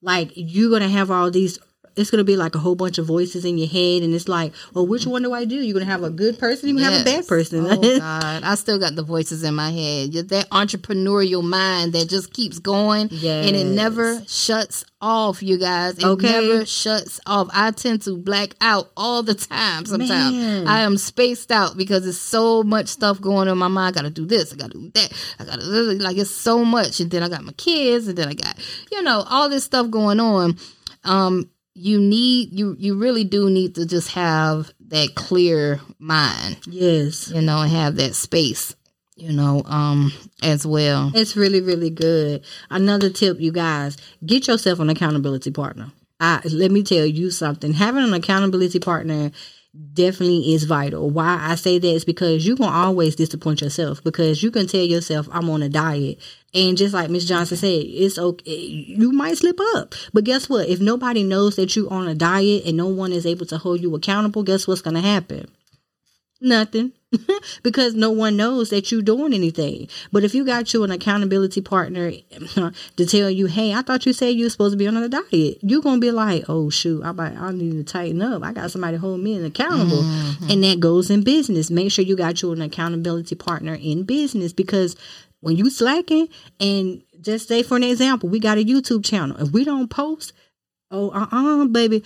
Like 0.00 0.32
you're 0.34 0.70
gonna 0.70 0.88
have 0.88 1.10
all 1.10 1.30
these. 1.30 1.58
It's 1.96 2.10
gonna 2.10 2.24
be 2.24 2.36
like 2.36 2.54
a 2.54 2.58
whole 2.58 2.74
bunch 2.76 2.98
of 2.98 3.06
voices 3.06 3.44
in 3.44 3.58
your 3.58 3.68
head, 3.68 4.02
and 4.02 4.14
it's 4.14 4.28
like, 4.28 4.52
well, 4.74 4.86
which 4.86 5.06
one 5.06 5.22
do 5.22 5.32
I 5.32 5.44
do? 5.44 5.56
You're 5.56 5.74
gonna 5.74 5.90
have 5.90 6.02
a 6.04 6.10
good 6.10 6.38
person. 6.38 6.68
You're 6.68 6.78
gonna 6.78 6.90
have 6.98 7.02
a 7.02 7.04
bad 7.04 7.26
person. 7.26 7.66
Oh 7.66 7.80
God, 7.98 8.42
I 8.42 8.54
still 8.54 8.78
got 8.78 8.94
the 8.96 9.02
voices 9.02 9.42
in 9.42 9.54
my 9.54 9.70
head. 9.70 10.12
That 10.30 10.48
entrepreneurial 10.50 11.42
mind 11.42 11.92
that 11.92 12.08
just 12.08 12.32
keeps 12.32 12.58
going, 12.58 13.08
and 13.46 13.56
it 13.56 13.66
never 13.66 14.22
shuts 14.26 14.84
off. 15.00 15.42
You 15.42 15.58
guys, 15.58 15.98
it 15.98 16.04
Okay. 16.04 16.30
never 16.30 16.64
shuts 16.66 17.20
off. 17.26 17.48
I 17.52 17.70
tend 17.72 18.02
to 18.02 18.16
black 18.16 18.54
out 18.60 18.90
all 18.96 19.22
the 19.22 19.34
time. 19.34 19.84
Sometimes 19.86 20.36
Man. 20.36 20.66
I 20.68 20.80
am 20.82 20.96
spaced 20.96 21.50
out 21.50 21.76
because 21.76 22.04
there's 22.04 22.20
so 22.20 22.62
much 22.62 22.86
stuff 22.88 23.20
going 23.20 23.48
on 23.48 23.48
in 23.48 23.58
my 23.58 23.68
mind. 23.68 23.96
I 23.96 24.02
gotta 24.02 24.10
do 24.14 24.26
this. 24.26 24.52
I 24.52 24.56
gotta 24.56 24.74
do 24.74 24.90
that. 24.94 25.12
I 25.38 25.44
gotta 25.44 25.64
like 25.64 26.16
it's 26.18 26.30
so 26.30 26.64
much, 26.64 27.00
and 27.00 27.10
then 27.10 27.22
I 27.22 27.28
got 27.28 27.42
my 27.44 27.52
kids, 27.52 28.08
and 28.08 28.16
then 28.16 28.28
I 28.28 28.34
got 28.34 28.56
you 28.92 29.02
know 29.02 29.24
all 29.28 29.48
this 29.48 29.64
stuff 29.64 29.90
going 29.90 30.20
on. 30.20 30.56
Um, 31.04 31.50
you 31.74 32.00
need 32.00 32.52
you 32.52 32.76
you 32.78 32.96
really 32.96 33.24
do 33.24 33.48
need 33.48 33.74
to 33.76 33.86
just 33.86 34.12
have 34.12 34.72
that 34.88 35.14
clear 35.14 35.80
mind 35.98 36.58
yes, 36.66 37.30
you 37.30 37.40
know, 37.40 37.60
and 37.60 37.70
have 37.70 37.96
that 37.96 38.14
space, 38.14 38.74
you 39.16 39.32
know, 39.32 39.62
um, 39.66 40.12
as 40.42 40.66
well. 40.66 41.12
it's 41.14 41.36
really 41.36 41.60
really 41.60 41.90
good. 41.90 42.44
Another 42.70 43.10
tip, 43.10 43.40
you 43.40 43.52
guys, 43.52 43.96
get 44.24 44.48
yourself 44.48 44.80
an 44.80 44.90
accountability 44.90 45.50
partner. 45.50 45.92
I 46.18 46.40
let 46.52 46.70
me 46.70 46.82
tell 46.82 47.06
you 47.06 47.30
something. 47.30 47.72
Having 47.72 48.04
an 48.04 48.14
accountability 48.14 48.80
partner 48.80 49.30
definitely 49.92 50.52
is 50.54 50.64
vital. 50.64 51.10
Why 51.10 51.38
I 51.40 51.54
say 51.54 51.78
that 51.78 51.86
is 51.86 52.04
because 52.04 52.46
you 52.46 52.56
can 52.56 52.66
always 52.66 53.14
disappoint 53.16 53.60
yourself 53.60 54.02
because 54.02 54.42
you 54.42 54.50
can 54.50 54.66
tell 54.66 54.82
yourself 54.82 55.28
I'm 55.30 55.48
on 55.48 55.62
a 55.62 55.68
diet 55.68 56.18
and 56.52 56.76
just 56.76 56.92
like 56.92 57.10
Miss 57.10 57.26
Johnson 57.26 57.56
said, 57.56 57.84
it's 57.86 58.18
okay. 58.18 58.56
You 58.56 59.12
might 59.12 59.38
slip 59.38 59.58
up, 59.74 59.94
but 60.12 60.24
guess 60.24 60.48
what? 60.48 60.68
If 60.68 60.80
nobody 60.80 61.22
knows 61.22 61.56
that 61.56 61.76
you're 61.76 61.92
on 61.92 62.08
a 62.08 62.14
diet 62.14 62.64
and 62.66 62.76
no 62.76 62.88
one 62.88 63.12
is 63.12 63.26
able 63.26 63.46
to 63.46 63.58
hold 63.58 63.80
you 63.80 63.94
accountable, 63.94 64.42
guess 64.42 64.66
what's 64.66 64.82
going 64.82 64.96
to 64.96 65.00
happen? 65.00 65.48
Nothing. 66.40 66.92
because 67.62 67.94
no 67.94 68.10
one 68.10 68.36
knows 68.36 68.70
that 68.70 68.90
you're 68.90 69.02
doing 69.02 69.34
anything. 69.34 69.88
But 70.12 70.22
if 70.24 70.34
you 70.34 70.44
got 70.44 70.72
you 70.72 70.84
an 70.84 70.90
accountability 70.90 71.60
partner 71.60 72.12
to 72.96 73.06
tell 73.06 73.28
you, 73.28 73.46
hey, 73.46 73.74
I 73.74 73.82
thought 73.82 74.06
you 74.06 74.12
said 74.12 74.34
you 74.34 74.44
were 74.44 74.50
supposed 74.50 74.74
to 74.74 74.78
be 74.78 74.86
on 74.86 74.96
a 74.96 75.08
diet, 75.08 75.58
you're 75.60 75.82
gonna 75.82 76.00
be 76.00 76.12
like, 76.12 76.44
oh 76.48 76.70
shoot, 76.70 77.02
I 77.02 77.10
I 77.10 77.52
need 77.52 77.72
to 77.72 77.84
tighten 77.84 78.22
up. 78.22 78.42
I 78.44 78.52
got 78.52 78.70
somebody 78.70 78.96
to 78.96 79.00
hold 79.00 79.20
me 79.20 79.44
accountable, 79.44 80.02
and 80.48 80.62
that 80.62 80.78
goes 80.78 81.10
in 81.10 81.22
business. 81.22 81.70
Make 81.70 81.90
sure 81.90 82.04
you 82.04 82.16
got 82.16 82.42
you 82.42 82.52
an 82.52 82.62
accountability 82.62 83.34
partner 83.34 83.74
in 83.74 84.04
business 84.04 84.52
because 84.52 84.94
when 85.40 85.56
you 85.56 85.70
slacking 85.70 86.28
and 86.60 87.02
just 87.20 87.48
say 87.48 87.62
for 87.62 87.76
an 87.76 87.84
example, 87.84 88.28
we 88.28 88.38
got 88.38 88.58
a 88.58 88.64
YouTube 88.64 89.04
channel. 89.04 89.36
If 89.38 89.50
we 89.50 89.64
don't 89.64 89.88
post, 89.88 90.32
oh 90.92 91.10
uh 91.10 91.26
uh 91.32 91.64
baby, 91.66 92.04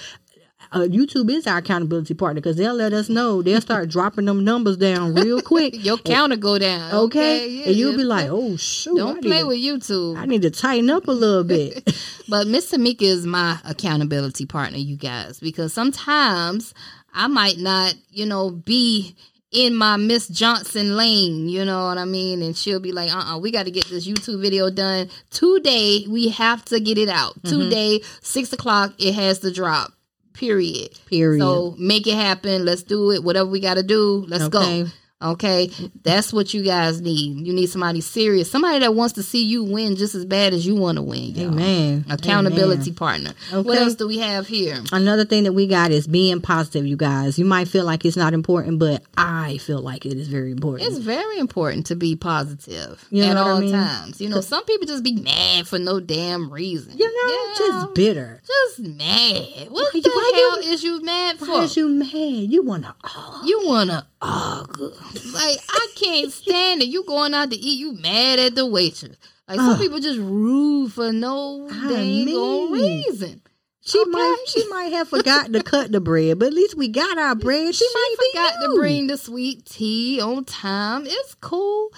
uh, 0.73 0.81
YouTube 0.81 1.31
is 1.31 1.47
our 1.47 1.59
accountability 1.59 2.15
partner 2.15 2.41
because 2.41 2.57
they'll 2.57 2.75
let 2.75 2.93
us 2.93 3.09
know. 3.09 3.43
They'll 3.43 3.61
start 3.61 3.89
dropping 3.89 4.25
them 4.25 4.45
numbers 4.45 4.77
down 4.77 5.15
real 5.15 5.41
quick. 5.43 5.75
Your 5.85 5.99
counter 5.99 6.37
go 6.37 6.59
down. 6.59 6.93
okay, 6.95 7.49
yeah, 7.49 7.67
and 7.69 7.77
you'll 7.77 7.93
yeah. 7.93 7.97
be 7.99 8.05
like, 8.05 8.29
"Oh 8.31 8.57
shoot, 8.57 8.97
don't 8.97 9.17
need 9.17 9.29
play 9.29 9.41
to- 9.41 9.47
with 9.47 9.59
YouTube. 9.59 10.17
I 10.19 10.27
need 10.27 10.43
to 10.43 10.51
tighten 10.51 10.91
up 10.91 11.09
a 11.09 11.13
little 11.13 11.45
bit." 11.57 11.83
But 12.27 12.47
Miss 12.47 12.73
Tamika 12.73 13.03
is 13.03 13.27
my 13.27 13.59
accountability 13.67 14.47
partner, 14.47 14.79
you 14.79 14.97
guys, 14.97 15.39
because 15.41 15.75
sometimes 15.75 16.73
I 17.13 17.27
might 17.27 17.59
not, 17.59 17.95
you 18.11 18.25
know, 18.25 18.51
be 18.51 19.15
in 19.53 19.75
my 19.77 19.97
Miss 19.99 20.27
Johnson 20.29 20.97
lane, 20.97 21.49
you 21.49 21.65
know 21.67 21.87
what 21.87 21.99
I 21.99 22.05
mean? 22.07 22.41
And 22.43 22.57
she'll 22.57 22.81
be 22.81 22.93
like, 22.93 23.13
uh 23.15 23.35
uh 23.35 23.39
we 23.39 23.51
got 23.53 23.67
to 23.67 23.71
get 23.71 23.85
this 23.87 24.09
YouTube 24.09 24.41
video 24.41 24.71
done 24.71 25.11
today. 25.31 26.07
We 26.09 26.31
have 26.31 26.65
to 26.67 26.81
get 26.81 26.97
it 26.99 27.09
out 27.09 27.35
Mm-hmm. 27.43 27.59
today, 27.61 28.01
six 28.23 28.53
o'clock. 28.53 28.95
It 28.99 29.13
has 29.15 29.41
to 29.41 29.53
drop. 29.53 29.93
Period. 30.35 30.91
Period. 31.07 31.41
So 31.41 31.75
make 31.79 32.07
it 32.07 32.15
happen. 32.15 32.65
Let's 32.65 32.83
do 32.83 33.13
it. 33.13 33.23
Whatever 33.25 33.49
we 33.49 33.61
got 33.61 33.75
to 33.75 33.83
do, 33.83 34.25
let's 34.29 34.45
Okay. 34.45 34.83
go. 34.83 34.89
Okay, 35.25 35.71
that's 36.03 36.33
what 36.33 36.53
you 36.53 36.63
guys 36.63 37.01
need. 37.01 37.47
You 37.47 37.53
need 37.55 37.69
somebody 37.71 38.03
serious, 38.03 38.51
somebody 38.51 38.81
that 38.81 38.95
wants 38.95 39.15
to 39.15 39.23
see 39.23 39.43
you 39.43 39.65
win 39.65 39.97
just 39.97 40.15
as 40.15 40.27
bad 40.27 40.53
as 40.53 40.67
you 40.67 40.75
want 40.75 40.97
to 40.97 41.03
win. 41.03 41.35
y'all. 41.35 41.47
Amen. 41.49 42.05
Accountability 42.11 42.91
Amen. 42.91 42.95
partner. 42.95 43.31
What 43.53 43.79
else 43.79 43.95
do 43.95 44.07
we 44.07 44.19
have 44.19 44.47
here? 44.47 44.83
Another 44.93 45.25
thing 45.25 45.45
that 45.45 45.53
we 45.55 45.67
got 45.67 45.91
is 45.93 46.07
being 46.07 46.43
positive, 46.43 46.87
you 46.87 46.97
guys. 46.97 47.39
You 47.39 47.47
might 47.47 47.69
feel 47.69 47.85
like 47.87 48.05
it's 48.05 48.17
not 48.19 48.35
important, 48.35 48.79
but 48.79 49.03
I 49.17 49.57
feel 49.59 49.79
like 49.81 50.05
it 50.05 50.19
is 50.19 50.29
very 50.29 50.51
important. 50.51 50.89
It's 50.89 50.99
very 50.99 51.39
important 51.39 51.87
to 51.87 51.97
be 51.97 52.17
positive 52.17 53.03
You 53.11 53.23
know 53.23 53.31
at 53.31 53.35
what 53.37 53.47
I 53.47 53.51
all 53.51 53.61
mean? 53.61 53.73
times. 53.73 54.21
You 54.21 54.29
know, 54.29 54.43
some 54.43 54.65
people 54.67 54.87
just 54.87 55.03
be 55.03 55.17
mad 55.17 55.67
for 55.67 55.79
no 55.79 56.01
damn 56.01 56.51
reason. 56.53 56.99
you 56.99 57.07
know, 57.07 57.55
just 57.57 57.95
bitter. 57.95 58.43
just 58.47 58.81
mad. 58.81 59.71
What 59.71 59.85
Why 59.85 59.91
the 59.95 59.99
you- 60.01 60.15
why 60.15 60.33
hell 60.35 60.63
you- 60.65 60.71
is 60.73 60.85
you 60.85 61.01
mad 61.03 61.39
for? 61.39 61.47
Why 61.47 61.63
is 61.65 61.77
you 61.79 61.89
mad? 61.89 62.11
You 62.13 62.63
wanna 62.63 62.95
oh, 63.05 63.43
You 63.47 63.63
wanna 63.65 64.07
argue. 64.21 64.91
Like 65.33 65.59
I 65.69 65.89
can't 65.95 66.33
stand 66.33 66.83
it. 66.83 66.87
You 66.89 67.05
going 67.05 67.35
out 67.35 67.51
to 67.51 67.57
eat, 67.57 67.79
you 67.79 67.93
mad 67.95 68.39
at 68.39 68.55
the 68.55 68.67
waitress. 68.67 69.17
Like 69.49 69.59
some 69.59 69.71
Ugh. 69.75 69.79
people 69.81 70.01
just 70.01 70.19
rude 70.19 70.93
for 70.93 71.13
no 71.13 71.69
I 71.71 71.89
dang 71.89 72.25
mean. 72.25 72.73
reason. 72.73 73.41
She 73.87 74.01
Okay. 74.01 74.11
might 74.11 74.45
she 74.49 74.67
might 74.69 74.93
have 74.95 75.09
forgotten 75.09 75.53
to 75.53 75.63
cut 75.63 75.93
the 75.93 76.01
bread, 76.01 76.39
but 76.39 76.47
at 76.49 76.55
least 76.55 76.75
we 76.75 76.89
got 76.89 77.19
our 77.19 77.35
bread. 77.35 77.75
She, 77.75 77.85
She 77.85 77.91
might 77.95 78.17
forgot 78.33 78.53
to 78.63 78.75
bring 78.77 79.09
the 79.09 79.19
sweet 79.19 79.67
tea 79.67 80.21
on 80.23 80.45
time. 80.47 81.03
It's 81.07 81.35
cool. 81.35 81.91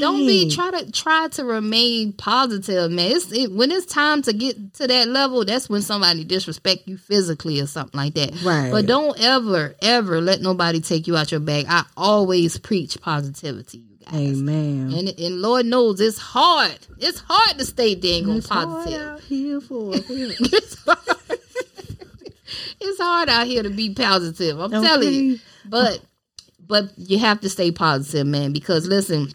Don't 0.00 0.26
be 0.26 0.46
mm. 0.46 0.54
try 0.54 0.70
to 0.70 0.92
try 0.92 1.28
to 1.28 1.44
remain 1.44 2.12
positive, 2.12 2.90
man. 2.90 3.10
It's 3.10 3.32
it, 3.32 3.50
when 3.50 3.72
it's 3.72 3.86
time 3.86 4.22
to 4.22 4.32
get 4.32 4.74
to 4.74 4.86
that 4.86 5.08
level. 5.08 5.44
That's 5.44 5.68
when 5.68 5.82
somebody 5.82 6.22
disrespect 6.22 6.86
you 6.86 6.96
physically 6.96 7.60
or 7.60 7.66
something 7.66 7.98
like 7.98 8.14
that. 8.14 8.40
Right. 8.42 8.70
But 8.70 8.86
don't 8.86 9.18
ever 9.20 9.74
ever 9.82 10.20
let 10.20 10.40
nobody 10.40 10.80
take 10.80 11.06
you 11.06 11.16
out 11.16 11.32
your 11.32 11.40
bag. 11.40 11.66
I 11.68 11.84
always 11.96 12.56
preach 12.56 13.00
positivity, 13.00 13.78
you 13.78 13.96
guys. 14.04 14.14
Amen. 14.14 14.92
And 14.94 15.08
and 15.18 15.42
Lord 15.42 15.66
knows 15.66 16.00
it's 16.00 16.18
hard. 16.18 16.78
It's 16.98 17.20
hard 17.20 17.58
to 17.58 17.64
stay 17.64 17.96
dang 17.96 18.28
on 18.28 18.36
It's 18.36 18.48
hard 18.48 18.68
positive. 18.68 19.00
out 19.00 19.20
here 19.22 19.60
for 19.60 19.92
it's, 19.94 20.84
hard. 20.84 20.98
it's 22.80 23.00
hard 23.00 23.28
out 23.28 23.46
here 23.46 23.64
to 23.64 23.70
be 23.70 23.92
positive. 23.92 24.60
I'm 24.60 24.70
telling 24.70 25.12
you. 25.12 25.38
But 25.66 26.00
but 26.66 26.90
you 26.96 27.18
have 27.18 27.40
to 27.40 27.48
stay 27.48 27.72
positive, 27.72 28.26
man, 28.26 28.52
because 28.52 28.86
listen, 28.86 29.30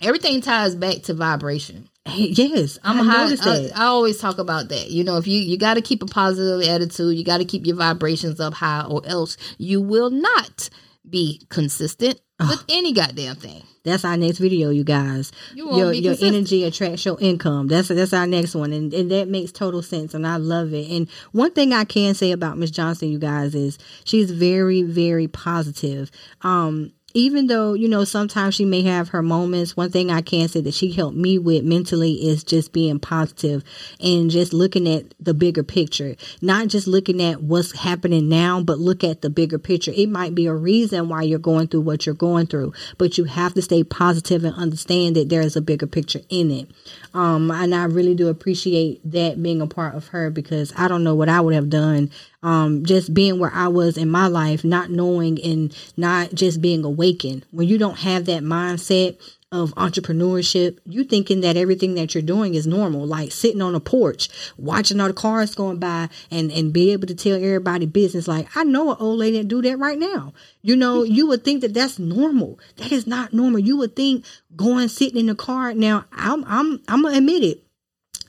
everything 0.00 0.40
ties 0.40 0.74
back 0.74 1.02
to 1.04 1.14
vibration. 1.14 1.88
Yes, 2.16 2.78
I'm 2.82 2.98
I 2.98 3.00
a 3.00 3.36
high, 3.36 3.50
I. 3.50 3.70
I 3.76 3.84
always 3.84 4.18
talk 4.18 4.38
about 4.38 4.68
that. 4.70 4.90
You 4.90 5.04
know, 5.04 5.18
if 5.18 5.26
you 5.26 5.38
you 5.38 5.58
got 5.58 5.74
to 5.74 5.82
keep 5.82 6.02
a 6.02 6.06
positive 6.06 6.66
attitude, 6.66 7.16
you 7.16 7.24
got 7.24 7.38
to 7.38 7.44
keep 7.44 7.66
your 7.66 7.76
vibrations 7.76 8.40
up 8.40 8.54
high, 8.54 8.84
or 8.88 9.02
else 9.06 9.36
you 9.58 9.80
will 9.80 10.10
not 10.10 10.70
be 11.08 11.46
consistent 11.50 12.20
with 12.40 12.64
any 12.68 12.92
goddamn 12.92 13.36
thing. 13.36 13.62
That's 13.82 14.04
our 14.04 14.16
next 14.16 14.38
video, 14.38 14.70
you 14.70 14.84
guys. 14.84 15.32
You 15.54 15.66
won't 15.66 15.78
your 15.78 15.90
be 15.92 15.98
your 15.98 16.12
consistent. 16.12 16.36
energy 16.36 16.64
attracts 16.64 17.04
your 17.04 17.16
income. 17.20 17.68
That's 17.68 17.88
that's 17.88 18.12
our 18.12 18.26
next 18.26 18.54
one, 18.54 18.72
and 18.72 18.92
and 18.92 19.10
that 19.10 19.28
makes 19.28 19.52
total 19.52 19.82
sense, 19.82 20.12
and 20.12 20.26
I 20.26 20.36
love 20.36 20.74
it. 20.74 20.90
And 20.90 21.08
one 21.32 21.52
thing 21.52 21.72
I 21.72 21.84
can 21.84 22.14
say 22.14 22.32
about 22.32 22.58
Miss 22.58 22.70
Johnson, 22.70 23.08
you 23.10 23.18
guys, 23.18 23.54
is 23.54 23.78
she's 24.04 24.30
very 24.30 24.82
very 24.82 25.28
positive. 25.28 26.10
Um, 26.42 26.92
even 27.14 27.46
though 27.46 27.74
you 27.74 27.88
know 27.88 28.04
sometimes 28.04 28.54
she 28.54 28.64
may 28.64 28.82
have 28.82 29.08
her 29.08 29.22
moments, 29.22 29.76
one 29.76 29.90
thing 29.90 30.10
I 30.10 30.20
can 30.20 30.48
say 30.48 30.60
that 30.60 30.74
she 30.74 30.92
helped 30.92 31.16
me 31.16 31.38
with 31.38 31.64
mentally 31.64 32.12
is 32.12 32.44
just 32.44 32.72
being 32.72 32.98
positive 32.98 33.64
and 34.00 34.30
just 34.30 34.52
looking 34.52 34.88
at 34.88 35.12
the 35.20 35.34
bigger 35.34 35.62
picture, 35.62 36.16
not 36.40 36.68
just 36.68 36.86
looking 36.86 37.22
at 37.22 37.42
what's 37.42 37.72
happening 37.72 38.28
now, 38.28 38.60
but 38.60 38.78
look 38.78 39.02
at 39.02 39.22
the 39.22 39.30
bigger 39.30 39.58
picture. 39.58 39.92
It 39.94 40.08
might 40.08 40.34
be 40.34 40.46
a 40.46 40.54
reason 40.54 41.08
why 41.08 41.22
you're 41.22 41.38
going 41.38 41.68
through 41.68 41.82
what 41.82 42.06
you're 42.06 42.14
going 42.14 42.46
through, 42.46 42.72
but 42.98 43.18
you 43.18 43.24
have 43.24 43.54
to 43.54 43.62
stay 43.62 43.84
positive 43.84 44.44
and 44.44 44.54
understand 44.54 45.16
that 45.16 45.28
there 45.28 45.40
is 45.40 45.56
a 45.56 45.60
bigger 45.60 45.86
picture 45.86 46.20
in 46.28 46.50
it. 46.50 46.70
Um, 47.14 47.50
and 47.50 47.74
I 47.74 47.84
really 47.84 48.14
do 48.14 48.28
appreciate 48.28 49.00
that 49.10 49.42
being 49.42 49.60
a 49.60 49.66
part 49.66 49.94
of 49.94 50.08
her 50.08 50.30
because 50.30 50.72
I 50.76 50.88
don't 50.88 51.04
know 51.04 51.14
what 51.14 51.28
I 51.28 51.40
would 51.40 51.54
have 51.54 51.70
done. 51.70 52.10
Um, 52.42 52.86
just 52.86 53.12
being 53.12 53.38
where 53.38 53.52
I 53.52 53.68
was 53.68 53.98
in 53.98 54.08
my 54.08 54.26
life, 54.26 54.64
not 54.64 54.90
knowing 54.90 55.38
and 55.42 55.76
not 55.96 56.32
just 56.32 56.62
being 56.62 56.84
awakened. 56.84 57.44
When 57.50 57.68
you 57.68 57.76
don't 57.76 57.98
have 57.98 58.24
that 58.26 58.42
mindset 58.42 59.18
of 59.52 59.74
entrepreneurship, 59.74 60.78
you 60.86 61.02
thinking 61.02 61.40
that 61.40 61.56
everything 61.56 61.94
that 61.94 62.14
you're 62.14 62.22
doing 62.22 62.54
is 62.54 62.68
normal, 62.68 63.04
like 63.04 63.32
sitting 63.32 63.60
on 63.60 63.74
a 63.74 63.80
porch, 63.80 64.28
watching 64.56 65.00
all 65.00 65.08
the 65.08 65.12
cars 65.12 65.56
going 65.56 65.78
by 65.78 66.08
and, 66.30 66.52
and 66.52 66.72
be 66.72 66.92
able 66.92 67.08
to 67.08 67.16
tell 67.16 67.34
everybody 67.34 67.84
business. 67.84 68.28
Like, 68.28 68.56
I 68.56 68.62
know 68.62 68.92
an 68.92 68.98
old 69.00 69.18
lady 69.18 69.38
that 69.38 69.48
do 69.48 69.60
that 69.62 69.78
right 69.78 69.98
now. 69.98 70.34
You 70.62 70.76
know, 70.76 71.02
you 71.02 71.26
would 71.26 71.44
think 71.44 71.62
that 71.62 71.74
that's 71.74 71.98
normal. 71.98 72.60
That 72.76 72.92
is 72.92 73.08
not 73.08 73.32
normal. 73.32 73.58
You 73.58 73.76
would 73.78 73.96
think 73.96 74.24
going 74.54 74.86
sitting 74.86 75.18
in 75.18 75.26
the 75.26 75.34
car. 75.34 75.74
Now, 75.74 76.04
I'm, 76.12 76.44
I'm, 76.44 76.80
I'm 76.86 77.02
gonna 77.02 77.18
admit 77.18 77.42
it. 77.42 77.64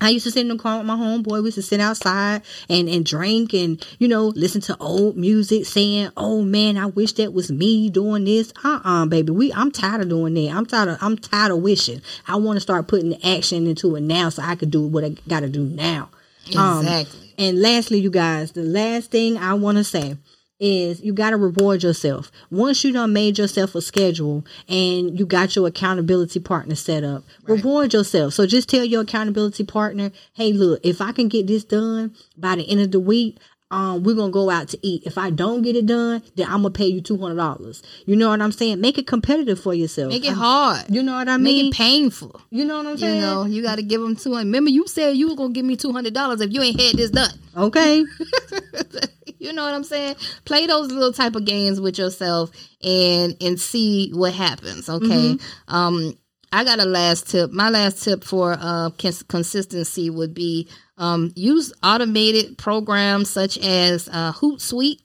I 0.01 0.10
used 0.10 0.25
to 0.25 0.31
sit 0.31 0.41
in 0.41 0.48
the 0.50 0.58
car 0.58 0.79
with 0.79 0.88
my 0.88 0.96
homeboy. 0.96 1.41
We 1.41 1.48
used 1.48 1.55
to 1.55 1.62
sit 1.62 1.79
outside 1.79 2.41
and, 2.67 2.89
and 2.89 3.05
drink 3.05 3.54
and, 3.54 3.86
you 3.99 4.08
know, 4.08 4.28
listen 4.36 4.60
to 4.62 4.75
old 4.80 5.15
music 5.15 5.65
saying, 5.65 6.10
oh 6.17 6.41
man, 6.41 6.75
I 6.75 6.88
wish 6.88 7.13
that 7.13 7.34
was 7.34 7.52
me 7.52 7.89
doing 7.89 8.25
this. 8.25 8.52
Uh-uh, 8.63 9.06
baby. 9.06 9.32
We, 9.32 9.54
I'm 9.54 9.71
tired 9.71 10.02
of 10.02 10.10
doing 10.10 10.34
that. 10.34 10.49
I'm 10.49 10.65
tired 10.65 10.89
of, 10.89 10.97
I'm 11.02 11.17
tired 11.17 11.52
of 11.52 11.60
wishing. 11.60 12.02
I 12.28 12.36
want 12.38 12.58
to 12.58 12.62
start 12.62 12.88
putting 12.88 13.12
the 13.12 13.25
action 13.25 13.67
into 13.67 13.95
it 13.95 14.02
now 14.02 14.30
so 14.30 14.41
I 14.41 14.56
could 14.56 14.71
do 14.71 14.86
what 14.86 15.04
I 15.06 15.10
got 15.28 15.41
to 15.41 15.49
do 15.49 15.63
now. 15.63 16.10
Um, 16.58 16.80
Exactly. 16.80 17.36
and 17.38 17.62
lastly, 17.62 17.99
you 17.99 18.10
guys, 18.10 18.54
the 18.54 18.63
last 18.63 19.12
thing 19.12 19.38
I 19.38 19.54
want 19.54 19.78
to 19.78 19.84
say 19.84 20.17
is 20.62 21.02
you 21.02 21.12
got 21.12 21.32
to 21.32 21.38
reward 21.38 21.84
yourself. 21.84 22.32
Once 22.52 22.84
you 22.84 22.93
done 22.93 23.12
made 23.12 23.38
yourself 23.38 23.74
a 23.76 23.82
schedule 23.82 24.45
and 24.69 25.19
you 25.19 25.26
got 25.26 25.56
your 25.56 25.67
accountability 25.67 26.39
partner 26.39 26.76
set 26.76 27.04
up, 27.04 27.24
reward 27.43 27.93
yourself. 27.93 28.34
So 28.34 28.45
just 28.45 28.69
tell 28.69 28.86
your 28.86 29.02
accountability 29.02 29.65
partner, 29.65 30.12
hey, 30.34 30.54
look, 30.54 30.80
if 30.84 31.02
I 31.02 31.12
can 31.12 31.28
get 31.28 31.47
this 31.47 31.63
done 31.63 32.15
by 32.38 32.56
the 32.56 32.69
end 32.69 32.80
of 32.80 32.91
the 32.91 33.00
week, 33.00 33.38
um, 33.71 34.04
we're 34.04 34.15
gonna 34.15 34.32
go 34.34 34.50
out 34.50 34.67
to 34.69 34.80
eat. 34.86 35.04
If 35.06 35.17
I 35.17 35.30
don't 35.30 35.62
get 35.62 35.78
it 35.78 35.86
done, 35.86 36.21
then 36.36 36.45
I'm 36.47 36.62
gonna 36.62 36.71
pay 36.71 36.88
you 36.88 37.00
two 37.00 37.17
hundred 37.17 37.38
dollars. 37.38 37.82
You 38.06 38.17
know 38.17 38.28
what 38.28 38.41
I'm 38.41 38.52
saying? 38.52 38.82
Make 38.82 38.97
it 38.97 39.08
competitive 39.08 39.62
for 39.62 39.74
yourself. 39.74 40.10
Make 40.10 40.26
it 40.26 40.34
hard. 40.34 40.84
You 40.89 41.02
know 41.02 41.13
what 41.13 41.30
I 41.30 41.38
mean? 41.38 41.67
Make 41.67 41.74
it 41.74 41.78
painful. 41.78 42.41
You 42.50 42.65
know 42.65 42.78
what 42.80 42.88
I'm 42.88 42.97
saying? 42.97 43.15
You 43.15 43.21
know, 43.21 43.45
you 43.45 43.62
got 43.63 43.78
to 43.78 43.82
give 43.82 44.02
them 44.02 44.17
two 44.17 44.34
hundred. 44.34 44.47
Remember, 44.47 44.69
you 44.69 44.88
said 44.88 45.15
you 45.15 45.30
were 45.30 45.36
gonna 45.38 45.54
give 45.54 45.63
me 45.63 45.78
two 45.78 45.93
hundred 45.93 46.13
dollars 46.13 46.41
if 46.41 46.52
you 46.52 46.62
ain't 46.62 46.82
had 46.82 46.95
this 46.97 47.12
done. 47.12 47.32
Okay. 47.56 48.04
you 49.41 49.51
know 49.54 49.63
what 49.65 49.73
I'm 49.73 49.84
saying? 49.84 50.15
Play 50.45 50.67
those 50.67 50.91
little 50.91 51.12
type 51.13 51.36
of 51.36 51.45
games 51.45 51.82
with 51.82 51.97
yourself 51.97 52.51
and 52.84 53.36
and 53.41 53.60
see 53.60 54.12
what 54.13 54.34
happens. 54.34 54.88
Okay. 54.89 55.38
Um, 55.67 56.13
I 56.54 56.63
got 56.63 56.80
a 56.80 56.86
last 56.86 57.30
tip. 57.30 57.51
My 57.51 57.69
last 57.69 58.04
tip 58.04 58.23
for 58.23 58.56
uh 58.60 58.89
cons- 58.97 59.23
consistency 59.23 60.10
would 60.10 60.34
be 60.34 60.67
um 60.97 61.32
use 61.36 61.73
automated 61.82 62.58
programs 62.58 63.30
such 63.30 63.58
as 63.58 64.08
uh, 64.10 64.32
Hootsuite. 64.34 64.99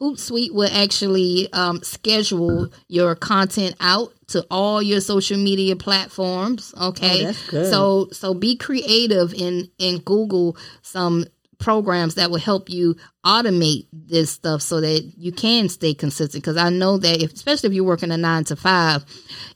Hootsuite 0.00 0.52
will 0.52 0.68
actually 0.72 1.48
um, 1.52 1.80
schedule 1.84 2.72
your 2.88 3.14
content 3.14 3.76
out 3.78 4.12
to 4.28 4.44
all 4.50 4.82
your 4.82 5.00
social 5.00 5.38
media 5.38 5.76
platforms. 5.76 6.74
Okay, 6.80 7.20
Oh, 7.20 7.24
that's 7.26 7.50
good. 7.50 7.70
so 7.70 8.08
so 8.10 8.34
be 8.34 8.56
creative 8.56 9.32
in 9.34 9.70
in 9.78 9.98
Google 10.00 10.56
some 10.82 11.26
programs 11.62 12.16
that 12.16 12.30
will 12.30 12.38
help 12.38 12.68
you 12.68 12.96
automate 13.24 13.86
this 13.92 14.30
stuff 14.30 14.60
so 14.60 14.80
that 14.80 15.12
you 15.16 15.32
can 15.32 15.68
stay 15.70 15.94
consistent. 15.94 16.42
Because 16.42 16.58
I 16.58 16.68
know 16.68 16.98
that, 16.98 17.22
if, 17.22 17.32
especially 17.32 17.68
if 17.68 17.72
you're 17.74 17.84
working 17.84 18.10
a 18.10 18.16
nine 18.18 18.44
to 18.44 18.56
five, 18.56 19.04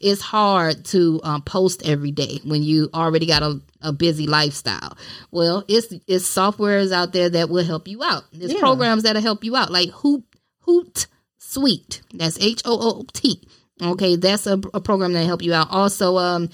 it's 0.00 0.22
hard 0.22 0.84
to 0.86 1.20
um, 1.22 1.42
post 1.42 1.84
every 1.84 2.12
day 2.12 2.40
when 2.44 2.62
you 2.62 2.88
already 2.94 3.26
got 3.26 3.42
a, 3.42 3.60
a 3.82 3.92
busy 3.92 4.26
lifestyle. 4.26 4.96
Well, 5.30 5.64
it's 5.68 5.92
it's 6.06 6.26
softwares 6.26 6.92
out 6.92 7.12
there 7.12 7.28
that 7.28 7.50
will 7.50 7.64
help 7.64 7.88
you 7.88 8.02
out. 8.02 8.24
There's 8.32 8.54
Yeah. 8.54 8.60
programs 8.60 9.02
that'll 9.02 9.20
help 9.20 9.44
you 9.44 9.54
out, 9.56 9.70
like 9.70 9.90
Hoot 9.90 10.24
Hoot 10.60 11.06
Suite. 11.38 12.02
That's 12.14 12.38
H 12.40 12.62
O 12.64 12.78
O 13.00 13.04
T. 13.12 13.46
Okay, 13.82 14.16
that's 14.16 14.46
a, 14.46 14.58
a 14.72 14.80
program 14.80 15.12
that 15.12 15.26
help 15.26 15.42
you 15.42 15.52
out. 15.52 15.68
Also, 15.70 16.16
um, 16.16 16.48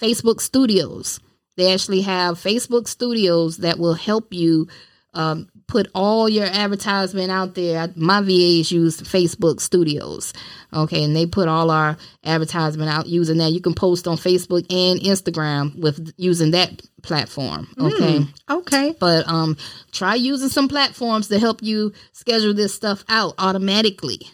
Facebook 0.00 0.40
Studios. 0.40 1.18
They 1.56 1.72
actually 1.72 2.02
have 2.02 2.38
Facebook 2.38 2.86
Studios 2.86 3.56
that 3.58 3.80
will 3.80 3.94
help 3.94 4.32
you 4.32 4.68
um, 5.14 5.48
put 5.66 5.88
all 5.94 6.28
your 6.28 6.46
advertisement 6.46 7.30
out 7.30 7.54
there. 7.54 7.92
My 7.96 8.20
VAs 8.20 8.70
use 8.70 9.00
Facebook 9.00 9.60
Studios. 9.60 10.32
Okay, 10.72 11.02
and 11.02 11.16
they 11.16 11.26
put 11.26 11.48
all 11.48 11.70
our 11.70 11.96
advertisement 12.24 12.90
out 12.90 13.06
using 13.06 13.38
that. 13.38 13.52
You 13.52 13.60
can 13.60 13.74
post 13.74 14.06
on 14.06 14.16
Facebook 14.16 14.66
and 14.70 15.00
Instagram 15.00 15.78
with 15.80 16.12
using 16.16 16.50
that 16.52 16.82
platform. 17.02 17.68
Okay. 17.80 18.26
Okay. 18.50 18.94
But 18.98 19.26
um 19.28 19.56
try 19.92 20.14
using 20.14 20.48
some 20.48 20.68
platforms 20.68 21.28
to 21.28 21.38
help 21.38 21.62
you 21.62 21.92
schedule 22.12 22.54
this 22.54 22.74
stuff 22.74 23.04
out 23.08 23.34
automatically. 23.38 24.28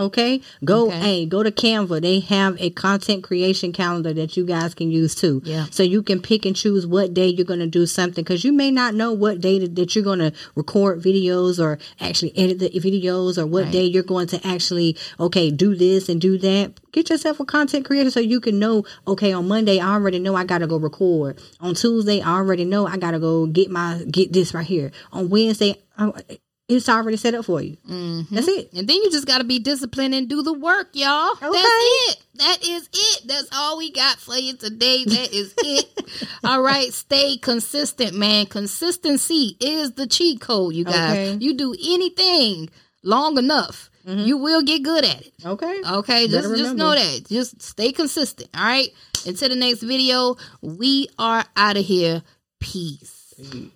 Okay, 0.00 0.40
go 0.64 0.86
Okay. 0.88 0.98
hey, 0.98 1.26
go 1.26 1.42
to 1.42 1.50
Canva. 1.50 2.00
They 2.00 2.20
have 2.20 2.56
a 2.60 2.70
content 2.70 3.22
creation 3.22 3.72
calendar 3.72 4.12
that 4.14 4.36
you 4.36 4.44
guys 4.46 4.74
can 4.74 4.90
use 4.90 5.14
too. 5.14 5.42
Yeah. 5.44 5.66
So 5.70 5.82
you 5.82 6.02
can 6.02 6.22
pick 6.22 6.46
and 6.46 6.56
choose 6.56 6.86
what 6.86 7.12
day 7.12 7.26
you're 7.28 7.44
going 7.44 7.60
to 7.60 7.66
do 7.66 7.84
something 7.86 8.24
because 8.24 8.42
you 8.42 8.52
may 8.52 8.70
not 8.70 8.94
know 8.94 9.12
what 9.12 9.40
day 9.40 9.58
that, 9.66 9.94
you're 9.94 10.04
going 10.04 10.20
to 10.20 10.32
record 10.54 11.02
videos 11.02 11.62
or 11.62 11.78
actually 12.00 12.36
edit 12.36 12.58
the 12.60 12.70
videos 12.70 13.36
or 13.36 13.44
what 13.46 13.64
Right. 13.64 13.72
day 13.72 13.84
you're 13.84 14.02
going 14.02 14.26
to 14.28 14.46
actually 14.46 14.96
okay 15.18 15.50
do 15.50 15.74
this 15.76 16.08
and 16.08 16.20
do 16.20 16.38
that. 16.38 16.72
Get 16.92 17.10
yourself 17.10 17.38
a 17.38 17.44
content 17.44 17.84
creator 17.84 18.10
so 18.10 18.20
you 18.20 18.40
can 18.40 18.58
know 18.58 18.84
okay 19.06 19.32
on 19.32 19.46
Monday 19.48 19.78
I 19.80 19.92
already 19.94 20.18
know 20.18 20.34
I 20.34 20.44
got 20.44 20.58
to 20.58 20.66
go 20.66 20.78
record. 20.78 21.38
On 21.60 21.74
Tuesday 21.74 22.20
I 22.22 22.36
already 22.36 22.64
know 22.64 22.86
I 22.86 22.96
got 22.96 23.10
to 23.10 23.18
go 23.20 23.46
get 23.46 23.70
my 23.70 24.02
get 24.10 24.32
this 24.32 24.54
right 24.54 24.66
here. 24.66 24.92
On 25.12 25.28
Wednesday 25.28 25.76
I, 25.98 26.12
it's 26.70 26.88
already 26.88 27.16
set 27.16 27.34
up 27.34 27.44
for 27.44 27.60
you. 27.60 27.76
Mm-hmm. 27.88 28.34
That's 28.34 28.48
it. 28.48 28.72
And 28.74 28.88
then 28.88 28.96
you 28.96 29.10
just 29.10 29.26
got 29.26 29.38
to 29.38 29.44
be 29.44 29.58
disciplined 29.58 30.14
and 30.14 30.28
do 30.28 30.42
the 30.42 30.52
work, 30.52 30.88
y'all. 30.92 31.34
That's 31.34 31.54
it. 31.54 32.16
That 32.34 32.58
is 32.62 32.88
it. 32.92 33.26
That's 33.26 33.48
all 33.52 33.76
we 33.78 33.90
got 33.92 34.18
for 34.18 34.36
you 34.36 34.56
today. 34.56 35.04
That 35.04 35.32
is 35.32 35.52
it. 35.58 36.28
all 36.44 36.62
right. 36.62 36.92
Stay 36.92 37.36
consistent, 37.36 38.14
man. 38.14 38.46
Consistency 38.46 39.56
is 39.60 39.92
the 39.92 40.06
cheat 40.06 40.40
code, 40.40 40.74
you 40.74 40.84
guys. 40.84 40.94
Okay. 41.10 41.38
You 41.44 41.54
do 41.54 41.74
anything 41.84 42.70
long 43.02 43.38
enough, 43.38 43.90
you 44.04 44.36
will 44.38 44.62
get 44.62 44.82
good 44.82 45.04
at 45.04 45.20
it. 45.20 45.32
Okay. 45.44 45.80
Okay, 45.88 46.26
just 46.26 46.42
Better 46.44 46.56
just 46.56 46.70
remember. 46.72 46.82
know 46.82 46.90
that. 46.94 47.26
Just 47.28 47.62
stay 47.62 47.92
consistent. 47.92 48.48
All 48.56 48.64
right. 48.64 48.88
Until 49.26 49.50
the 49.50 49.56
next 49.56 49.82
video, 49.82 50.36
we 50.62 51.08
are 51.18 51.44
out 51.56 51.76
of 51.76 51.84
here. 51.84 52.22
Peace. 52.58 53.34
Peace. 53.36 53.70